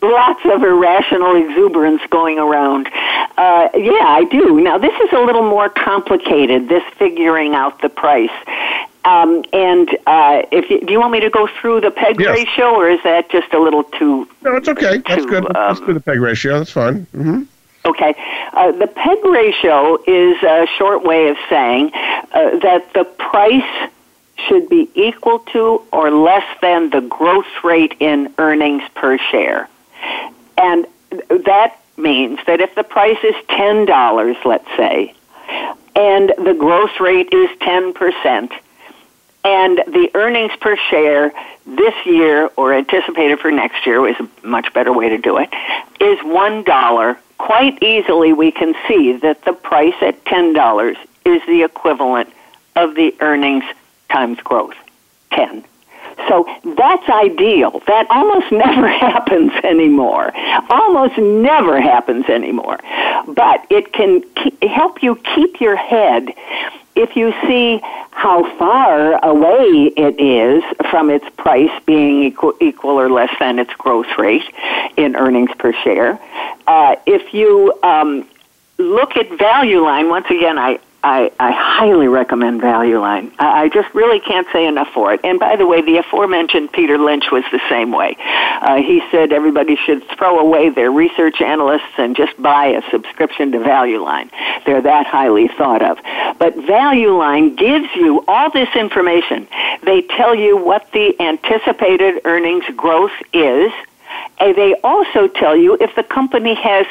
[0.00, 2.88] Lots of irrational exuberance going around.
[3.36, 4.60] Uh, yeah, I do.
[4.60, 8.30] Now, this is a little more complicated, this figuring out the price.
[9.04, 12.36] Um, and uh, if you, do you want me to go through the peg yes.
[12.36, 14.28] ratio, or is that just a little too?
[14.42, 14.98] No, it's okay.
[14.98, 15.56] That's too, good.
[15.56, 16.58] Um, Let's do the peg ratio.
[16.58, 17.06] That's fine.
[17.14, 17.42] Mm-hmm.
[17.84, 18.14] Okay.
[18.52, 23.90] Uh, the peg ratio is a short way of saying uh, that the price
[24.46, 29.68] should be equal to or less than the growth rate in earnings per share.
[30.56, 30.86] And
[31.28, 35.14] that means that if the price is $10, let's say,
[35.94, 38.52] and the growth rate is 10%,
[39.44, 41.32] and the earnings per share
[41.66, 45.48] this year, or anticipated for next year, is a much better way to do it,
[46.00, 47.16] is $1.
[47.38, 52.32] Quite easily, we can see that the price at $10 is the equivalent
[52.76, 53.64] of the earnings
[54.10, 54.76] times growth,
[55.32, 55.64] 10.
[56.26, 56.46] So
[56.76, 57.82] that's ideal.
[57.86, 60.32] That almost never happens anymore.
[60.70, 62.78] Almost never happens anymore.
[63.26, 64.22] But it can
[64.62, 66.32] help you keep your head
[66.96, 73.08] if you see how far away it is from its price being equal, equal or
[73.08, 74.42] less than its growth rate
[74.96, 76.18] in earnings per share,
[76.66, 78.26] uh, if you um,
[78.78, 80.08] look at Value Line.
[80.08, 83.32] Once again, I, I, I highly recommend Value Line.
[83.38, 85.20] I, I just really can't say enough for it.
[85.22, 88.16] And by the way, the aforementioned Peter Lynch was the same way.
[88.18, 93.52] Uh, he said everybody should throw away their research analysts and just buy a subscription
[93.52, 94.28] to Value Line.
[94.66, 95.98] They're that highly thought of.
[96.38, 99.46] But Value Line gives you all this information.
[99.84, 103.72] They tell you what the anticipated earnings growth is.
[104.40, 106.86] And they also tell you if the company has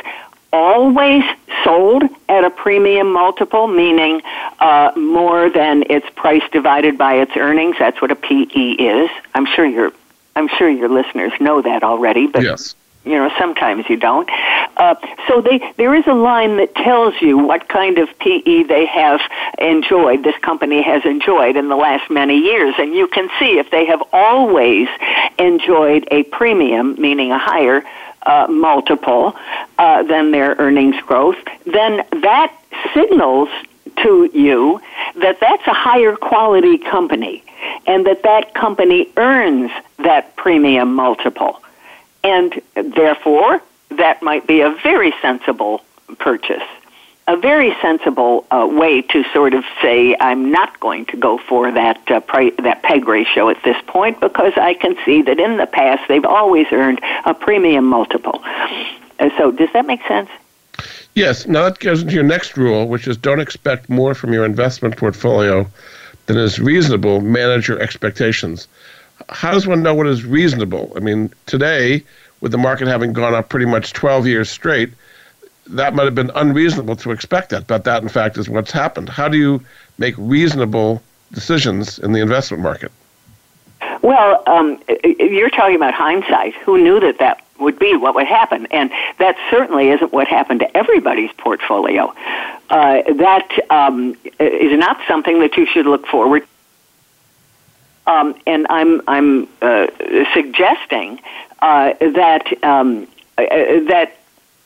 [0.53, 1.23] always
[1.63, 4.21] sold at a premium multiple, meaning
[4.59, 7.75] uh, more than its price divided by its earnings.
[7.79, 9.09] That's what a PE is.
[9.33, 9.91] I'm sure your
[10.35, 12.75] I'm sure your listeners know that already, but yes.
[13.03, 14.29] you know sometimes you don't.
[14.77, 14.95] Uh,
[15.27, 19.19] so they there is a line that tells you what kind of PE they have
[19.57, 20.23] enjoyed.
[20.23, 23.85] This company has enjoyed in the last many years, and you can see if they
[23.87, 24.87] have always
[25.39, 27.83] enjoyed a premium, meaning a higher
[28.27, 29.35] uh, multiple
[29.77, 32.53] uh, than their earnings growth, then that
[32.93, 33.49] signals
[34.03, 34.79] to you
[35.15, 37.43] that that's a higher quality company
[37.87, 41.61] and that that company earns that premium multiple.
[42.23, 43.61] And therefore,
[43.91, 45.81] that might be a very sensible
[46.19, 46.63] purchase
[47.27, 51.71] a very sensible uh, way to sort of say I'm not going to go for
[51.71, 55.57] that uh, pri- that peg ratio at this point because I can see that in
[55.57, 58.41] the past they've always earned a premium multiple.
[59.19, 60.29] Uh, so does that make sense?
[61.15, 61.47] Yes.
[61.47, 64.95] Now that goes into your next rule, which is don't expect more from your investment
[64.95, 65.67] portfolio
[66.27, 67.19] than is reasonable.
[67.19, 68.67] Manage your expectations.
[69.29, 70.93] How does one know what is reasonable?
[70.95, 72.03] I mean, today
[72.39, 74.91] with the market having gone up pretty much 12 years straight
[75.69, 79.09] that might have been unreasonable to expect that, but that in fact is what's happened.
[79.09, 79.61] How do you
[79.97, 81.01] make reasonable
[81.33, 82.91] decisions in the investment market?
[84.01, 86.55] Well, um, you're talking about hindsight.
[86.55, 88.67] Who knew that that would be what would happen?
[88.67, 92.13] And that certainly isn't what happened to everybody's portfolio.
[92.69, 96.43] Uh, that um, is not something that you should look forward.
[98.05, 99.87] Um, and I'm I'm uh,
[100.33, 101.19] suggesting
[101.59, 103.07] uh, that um,
[103.37, 103.43] uh,
[103.89, 104.17] that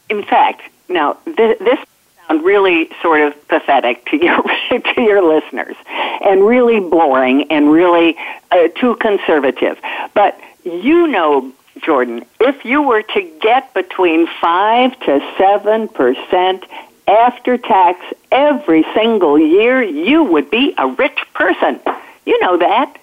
[0.10, 0.62] in fact
[0.92, 1.80] now, this, this
[2.28, 4.42] sound really sort of pathetic to your
[4.96, 8.18] to your listeners, and really boring, and really
[8.52, 9.80] uh, too conservative.
[10.14, 16.66] But you know, Jordan, if you were to get between five to seven percent
[17.08, 18.00] after tax
[18.32, 21.80] every single year, you would be a rich person.
[22.26, 22.98] You know that.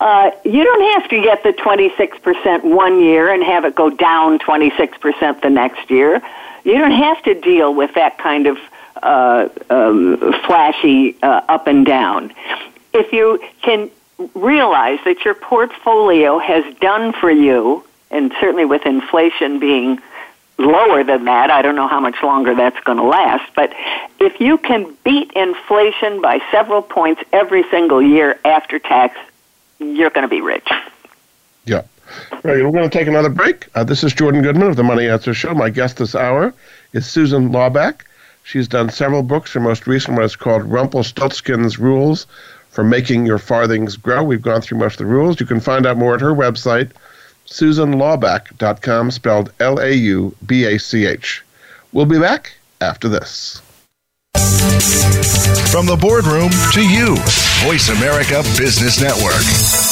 [0.00, 4.36] Uh, you don't have to get the 26% one year and have it go down
[4.40, 6.20] 26% the next year.
[6.64, 8.58] You don't have to deal with that kind of
[9.02, 12.32] uh, um, flashy uh, up and down.
[12.92, 13.90] If you can
[14.34, 20.00] realize that your portfolio has done for you, and certainly with inflation being
[20.58, 23.72] lower than that, I don't know how much longer that's going to last, but
[24.20, 29.18] if you can beat inflation by several points every single year after tax,
[29.78, 30.68] you're going to be rich.
[31.64, 31.82] Yeah.
[32.44, 33.68] Right, we're going to take another break.
[33.74, 35.54] Uh, this is Jordan Goodman of the Money Answer Show.
[35.54, 36.52] My guest this hour
[36.92, 38.02] is Susan Laubach.
[38.44, 39.52] She's done several books.
[39.52, 42.26] Her most recent one is called Rumpelstiltskin's Rules
[42.70, 44.24] for Making Your Farthings Grow.
[44.24, 45.38] We've gone through most of the rules.
[45.38, 46.90] You can find out more at her website,
[47.46, 51.44] susanlaubach.com, spelled L A U B A C H.
[51.92, 53.60] We'll be back after this.
[55.70, 57.16] From the boardroom to you,
[57.64, 59.91] Voice America Business Network.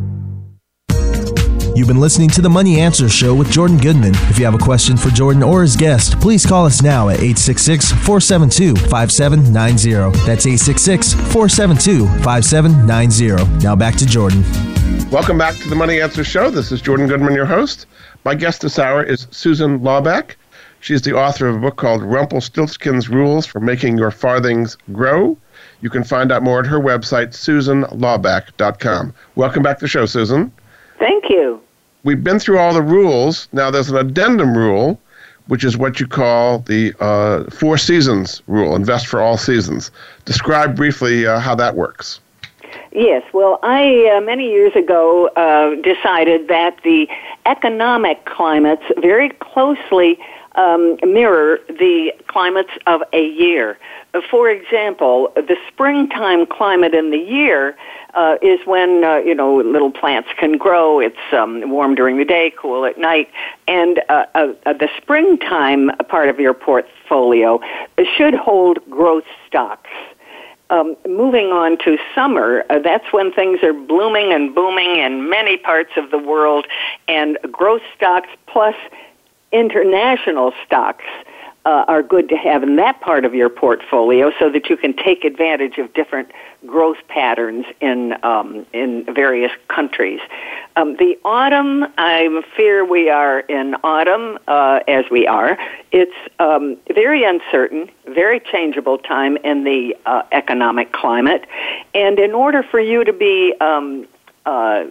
[1.73, 4.13] You've been listening to the Money Answer Show with Jordan Goodman.
[4.29, 7.19] If you have a question for Jordan or his guest, please call us now at
[7.19, 10.19] 866 472 5790.
[10.25, 13.63] That's 866 472 5790.
[13.63, 14.43] Now back to Jordan.
[15.11, 16.49] Welcome back to the Money Answer Show.
[16.49, 17.85] This is Jordan Goodman, your host.
[18.25, 20.35] My guest this hour is Susan Laubach.
[20.81, 25.37] She's the author of a book called Rumpelstiltskin's Rules for Making Your Farthings Grow.
[25.79, 29.13] You can find out more at her website, susanlaubach.com.
[29.35, 30.51] Welcome back to the show, Susan.
[30.99, 31.60] Thank you.
[32.03, 33.47] We've been through all the rules.
[33.51, 34.99] Now there's an addendum rule,
[35.47, 39.91] which is what you call the uh, four seasons rule, invest for all seasons.
[40.25, 42.19] Describe briefly uh, how that works.
[42.93, 47.07] Yes, well, I uh, many years ago uh, decided that the
[47.45, 50.17] economic climates very closely
[50.55, 53.77] um, mirror the climates of a year.
[54.29, 57.77] For example, the springtime climate in the year
[58.13, 60.99] uh, is when uh, you know little plants can grow.
[60.99, 63.29] It's um, warm during the day, cool at night,
[63.67, 67.59] and uh, uh, uh, the springtime part of your portfolio
[68.17, 69.89] should hold growth stocks.
[70.69, 75.57] Um, moving on to summer, uh, that's when things are blooming and booming in many
[75.57, 76.65] parts of the world,
[77.09, 78.75] and growth stocks plus
[79.51, 81.05] international stocks
[81.63, 84.95] uh, are good to have in that part of your portfolio so that you can
[84.95, 86.31] take advantage of different
[86.65, 90.19] growth patterns in um, in various countries.
[90.75, 95.57] Um, the autumn, I fear we are in autumn uh, as we are.
[95.91, 101.45] It's um, very uncertain, very changeable time in the uh, economic climate,
[101.93, 104.07] and in order for you to be um,
[104.47, 104.85] uh,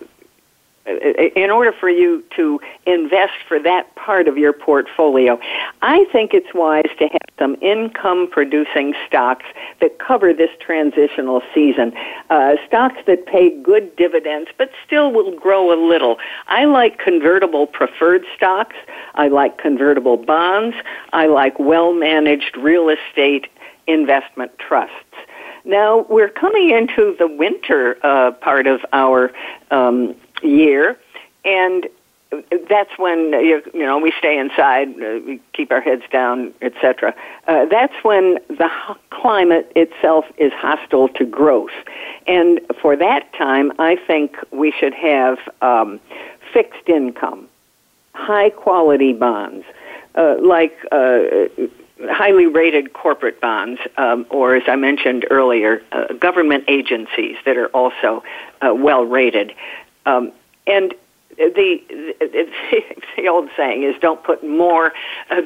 [0.87, 5.39] in order for you to invest for that part of your portfolio,
[5.83, 9.45] I think it's wise to have some income producing stocks
[9.81, 11.93] that cover this transitional season.
[12.31, 16.18] Uh, stocks that pay good dividends but still will grow a little.
[16.49, 18.76] I like convertible preferred stocks.
[19.14, 20.76] I like convertible bonds.
[21.12, 23.49] I like well managed real estate
[23.87, 24.95] investment trusts.
[25.64, 29.31] Now, we're coming into the winter uh, part of our
[29.70, 30.99] um, year,
[31.45, 31.86] and
[32.68, 37.14] that's when you, know we stay inside, uh, we keep our heads down, etc.
[37.49, 38.70] Uh, that's when the
[39.11, 41.70] climate itself is hostile to growth,
[42.26, 46.01] and for that time, I think we should have um,
[46.53, 47.49] fixed income,
[48.14, 49.64] high quality bonds,
[50.14, 50.76] uh, like.
[50.93, 51.49] Uh,
[52.09, 57.66] highly rated corporate bonds, um, or as I mentioned earlier, uh, government agencies that are
[57.68, 58.22] also
[58.62, 59.53] uh, well rated.
[60.07, 60.33] Um,
[60.67, 60.95] and
[61.37, 61.81] the,
[62.21, 62.85] the
[63.17, 64.93] the old saying is don't put more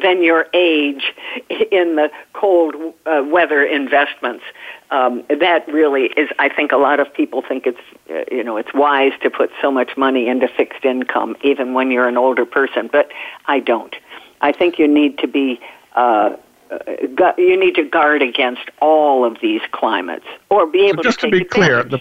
[0.03, 1.13] than your age
[1.49, 2.75] in the cold
[3.07, 4.45] uh, weather investments.
[4.91, 6.29] Um, that really is.
[6.39, 7.79] I think a lot of people think it's
[8.11, 11.91] uh, you know it's wise to put so much money into fixed income even when
[11.91, 13.11] you're an older person, but
[13.47, 13.95] I don't.
[14.41, 15.61] I think you need to be.
[15.95, 16.37] Uh,
[16.71, 21.21] uh you need to guard against all of these climates, or be able so just
[21.21, 22.01] to, to be clear, the,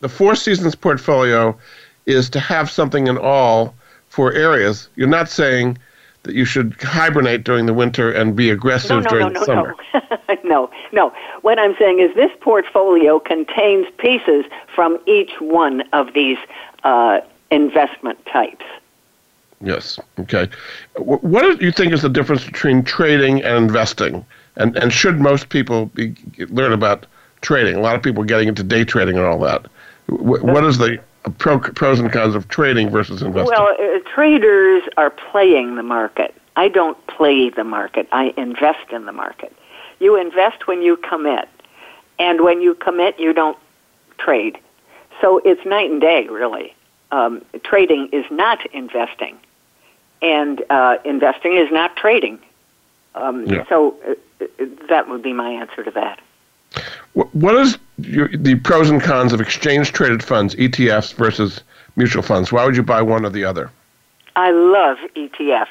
[0.00, 1.56] the Four Seasons portfolio
[2.08, 3.74] is to have something in all
[4.08, 4.88] four areas.
[4.96, 5.78] You're not saying
[6.24, 9.46] that you should hibernate during the winter and be aggressive no, no, during no, the
[9.46, 9.74] summer.
[9.94, 10.36] No.
[10.44, 11.12] no, no.
[11.42, 14.44] What I'm saying is this portfolio contains pieces
[14.74, 16.38] from each one of these
[16.82, 18.64] uh, investment types.
[19.60, 19.98] Yes.
[20.20, 20.48] Okay.
[20.96, 24.24] What do you think is the difference between trading and investing?
[24.56, 26.14] And and should most people be
[26.48, 27.06] learn about
[27.40, 27.74] trading?
[27.74, 29.66] A lot of people are getting into day trading and all that.
[30.06, 30.98] What is the
[31.38, 33.54] pro, pros and cons of trading versus investing?
[33.56, 36.34] Well, uh, traders are playing the market.
[36.56, 38.08] I don't play the market.
[38.12, 39.54] I invest in the market.
[40.00, 41.48] You invest when you commit,
[42.18, 43.58] and when you commit, you don't
[44.18, 44.58] trade.
[45.20, 46.74] So it's night and day, really.
[47.10, 49.38] Um, trading is not investing,
[50.20, 52.38] and uh, investing is not trading.
[53.14, 53.64] Um, yeah.
[53.68, 54.14] So uh,
[54.44, 56.20] uh that would be my answer to that.
[57.14, 57.78] What is
[58.08, 61.60] your, the pros and cons of exchange traded funds, ETFs versus
[61.96, 62.52] mutual funds?
[62.52, 63.70] Why would you buy one or the other?
[64.36, 65.66] I love ETFs.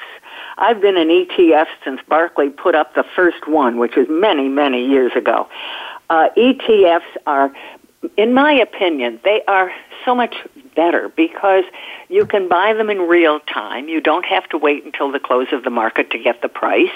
[0.58, 4.84] I've been an ETF since Barclay put up the first one, which was many, many
[4.84, 5.48] years ago.
[6.10, 7.52] Uh, ETFs are,
[8.16, 9.72] in my opinion, they are
[10.04, 10.34] so much
[10.74, 11.64] better because
[12.08, 13.88] you can buy them in real time.
[13.88, 16.94] You don't have to wait until the close of the market to get the price.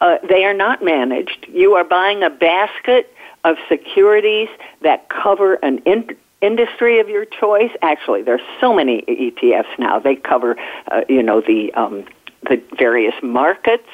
[0.00, 1.46] Uh, they are not managed.
[1.48, 3.14] You are buying a basket
[3.44, 4.48] of securities
[4.82, 7.70] that cover an in- industry of your choice.
[7.82, 9.98] Actually, there's so many ETFs now.
[9.98, 10.56] They cover,
[10.90, 12.04] uh, you know, the um,
[12.48, 13.88] the various markets.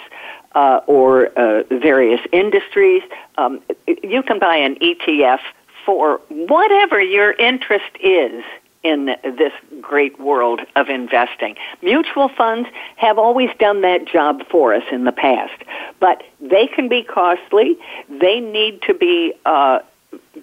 [0.54, 3.02] Uh, or uh, various industries.
[3.36, 3.60] Um,
[4.02, 5.40] you can buy an ETF
[5.84, 8.42] for whatever your interest is
[8.86, 11.56] in this great world of investing.
[11.82, 15.60] Mutual funds have always done that job for us in the past,
[15.98, 17.76] but they can be costly.
[18.08, 19.80] They need to be uh,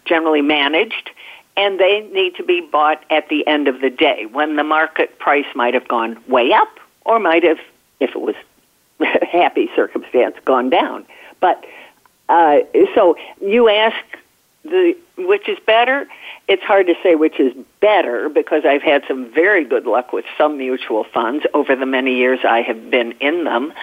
[0.04, 1.12] generally managed,
[1.56, 5.18] and they need to be bought at the end of the day when the market
[5.20, 7.60] price might have gone way up or might have,
[8.02, 8.36] if it was
[9.32, 11.06] happy circumstance gone down.
[11.40, 11.64] But
[12.28, 12.58] uh,
[12.94, 13.96] so you ask
[14.64, 16.08] the which is better.
[16.48, 20.26] It's hard to say which is better because I've had some very good luck with
[20.38, 23.74] some mutual funds over the many years I have been in them.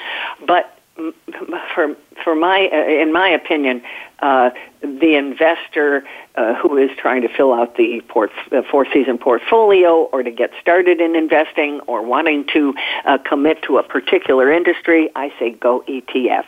[0.46, 0.76] But
[1.74, 3.82] for for my uh, in my opinion,
[4.20, 4.50] uh,
[4.80, 6.04] the investor
[6.34, 10.30] uh, who is trying to fill out the port, uh, four season portfolio or to
[10.30, 12.74] get started in investing or wanting to
[13.04, 16.44] uh, commit to a particular industry, I say go ETFs.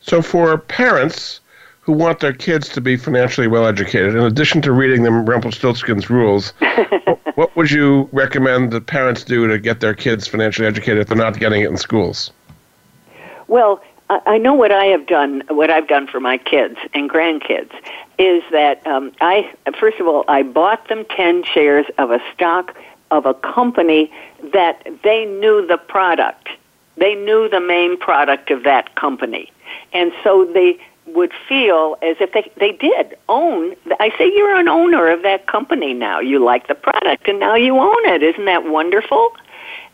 [0.00, 1.40] So for parents
[1.88, 6.10] who want their kids to be financially well educated, in addition to reading them Rumpelstiltskin's
[6.10, 6.50] rules,
[7.34, 11.16] what would you recommend that parents do to get their kids financially educated if they're
[11.16, 12.30] not getting it in schools?
[13.46, 15.42] Well, I know what I have done.
[15.48, 17.72] What I've done for my kids and grandkids
[18.18, 22.76] is that um, I first of all I bought them ten shares of a stock
[23.10, 24.12] of a company
[24.52, 26.50] that they knew the product.
[26.98, 29.50] They knew the main product of that company,
[29.94, 30.78] and so they
[31.14, 33.74] would feel as if they they did own.
[34.00, 36.20] I say you're an owner of that company now.
[36.20, 38.22] You like the product, and now you own it.
[38.22, 39.32] Isn't that wonderful?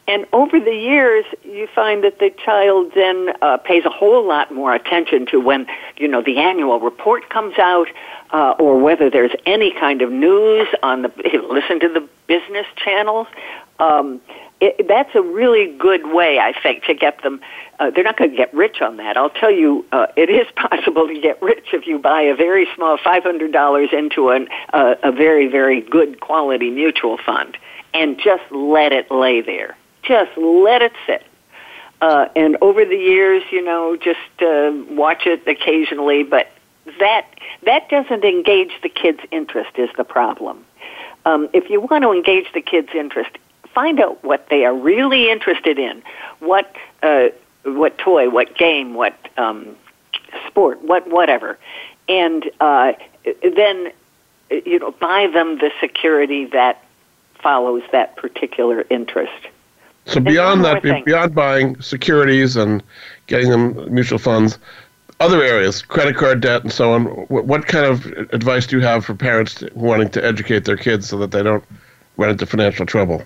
[0.06, 4.52] And over the years, you find that the child then uh, pays a whole lot
[4.52, 7.88] more attention to when, you know, the annual report comes out,
[8.30, 11.12] uh, or whether there's any kind of news on the,
[11.48, 13.26] listen to the business channels.
[13.78, 14.20] Um,
[14.60, 17.40] it, that's a really good way, I think, to get them.
[17.78, 19.16] Uh, they're not going to get rich on that.
[19.16, 22.66] I'll tell you, uh, it is possible to get rich if you buy a very
[22.74, 27.56] small $500 into an, uh, a very, very good quality mutual fund
[27.92, 31.24] and just let it lay there just let it sit.
[32.00, 36.48] Uh, and over the years, you know, just uh, watch it occasionally, but
[36.98, 37.26] that
[37.64, 40.64] that doesn't engage the kid's interest is the problem.
[41.24, 43.30] Um, if you want to engage the kid's interest,
[43.74, 46.02] find out what they are really interested in,
[46.40, 47.28] what uh,
[47.64, 49.76] what toy, what game, what um,
[50.46, 51.58] sport, what whatever,
[52.08, 52.92] and uh,
[53.42, 53.92] then
[54.50, 56.82] you know buy them the security that
[57.34, 59.48] follows that particular interest.
[60.06, 61.02] So beyond that, thing.
[61.04, 62.82] beyond buying securities and
[63.26, 64.58] getting them mutual funds,
[65.20, 67.04] other areas, credit card debt and so on.
[67.06, 71.08] What, what kind of advice do you have for parents wanting to educate their kids
[71.08, 71.64] so that they don't
[72.18, 73.22] run into financial trouble?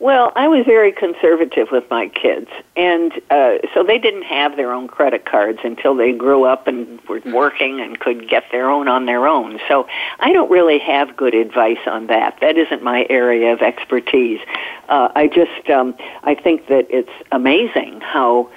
[0.00, 4.72] Well, I was very conservative with my kids, and uh, so they didn't have their
[4.72, 8.88] own credit cards until they grew up and were working and could get their own
[8.88, 9.60] on their own.
[9.68, 9.86] So
[10.18, 12.38] I don't really have good advice on that.
[12.40, 14.40] That isn't my area of expertise.
[14.88, 18.48] Uh, I just um, I think that it's amazing how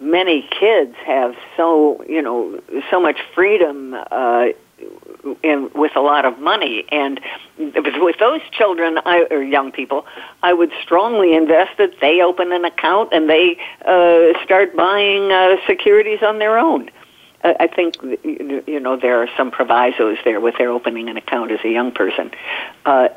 [0.00, 2.60] many kids have so you know
[2.92, 4.46] so much freedom uh,
[5.42, 6.84] in, with a lot of money.
[6.90, 7.20] And
[7.58, 10.06] with those children I, or young people,
[10.42, 15.56] I would strongly invest that they open an account and they uh, start buying uh,
[15.66, 16.90] securities on their own.
[17.44, 21.58] I think you know there are some provisos there with their opening an account as
[21.64, 22.30] a young person,
[22.84, 23.08] uh,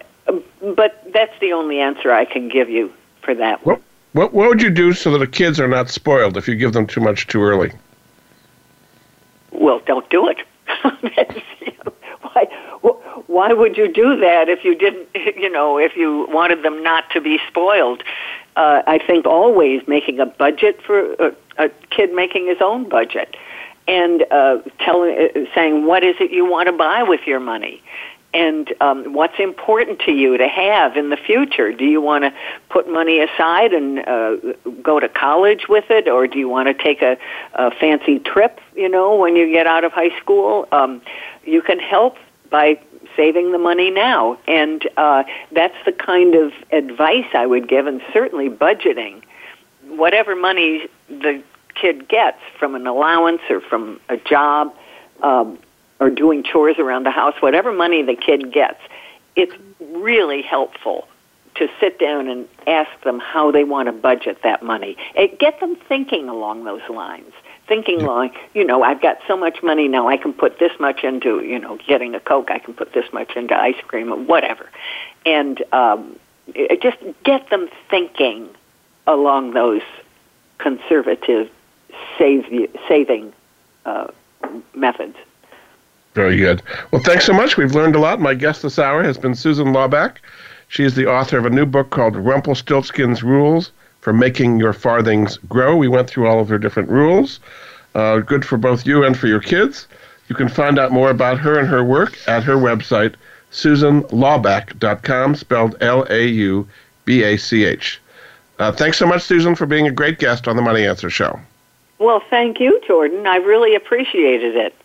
[0.75, 2.91] but that's the only answer I can give you
[3.21, 3.63] for that.
[3.63, 3.83] What,
[4.13, 6.73] what what would you do so that the kids are not spoiled if you give
[6.73, 7.71] them too much too early?
[9.51, 10.37] Well, don't do it.
[12.35, 12.45] why,
[13.27, 15.07] why would you do that if you didn't,
[15.37, 18.03] you know, if you wanted them not to be spoiled?
[18.55, 23.35] Uh, I think always making a budget for a, a kid making his own budget
[23.87, 27.81] and uh, telling, uh, saying what is it you want to buy with your money
[28.35, 31.71] and um, what's important to you to have in the future.
[31.71, 32.33] Do you want to
[32.69, 34.35] put money aside and uh,
[34.83, 37.17] go to college with it, or do you want to take a,
[37.53, 38.59] a fancy trip?
[38.75, 41.01] You know, when you get out of high school, um,
[41.45, 42.17] you can help
[42.49, 42.79] by
[43.15, 48.01] saving the money now, and uh, that's the kind of advice I would give, and
[48.13, 49.21] certainly budgeting.
[49.87, 51.41] Whatever money the
[51.75, 54.73] kid gets from an allowance or from a job.
[55.21, 55.59] Um,
[55.99, 58.79] or doing chores around the house, whatever money the kid gets,
[59.35, 61.07] it's really helpful
[61.55, 64.97] to sit down and ask them how they want to budget that money.
[65.15, 67.31] It, get them thinking along those lines.
[67.67, 71.03] Thinking like, you know, I've got so much money now, I can put this much
[71.03, 74.17] into, you know, getting a Coke, I can put this much into ice cream or
[74.17, 74.69] whatever.
[75.25, 76.19] And um,
[76.53, 78.49] it, just get them thinking
[79.07, 79.81] along those
[80.59, 81.49] conservative
[82.17, 83.33] save, saving
[83.85, 84.07] uh,
[84.75, 85.17] methods.
[86.13, 86.61] Very good.
[86.91, 87.57] Well, thanks so much.
[87.57, 88.21] We've learned a lot.
[88.21, 90.17] My guest this hour has been Susan Laubach.
[90.67, 93.71] She is the author of a new book called Rumpelstiltskin's Rules
[94.05, 95.75] for Making Your Farthings Grow.
[95.75, 97.39] We went through all of her different rules.
[97.95, 99.87] Uh, good for both you and for your kids.
[100.29, 103.15] You can find out more about her and her work at her website,
[103.51, 106.67] susanlaubach.com, spelled L A U
[107.05, 107.99] B A C H.
[108.59, 111.39] Uh, thanks so much, Susan, for being a great guest on the Money Answer Show.
[111.97, 113.25] Well, thank you, Jordan.
[113.25, 114.75] I really appreciated it.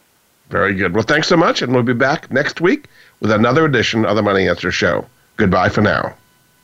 [0.48, 0.94] Very good.
[0.94, 2.88] Well, thanks so much, and we'll be back next week
[3.20, 5.04] with another edition of the Money Answer Show.
[5.36, 6.14] Goodbye for now.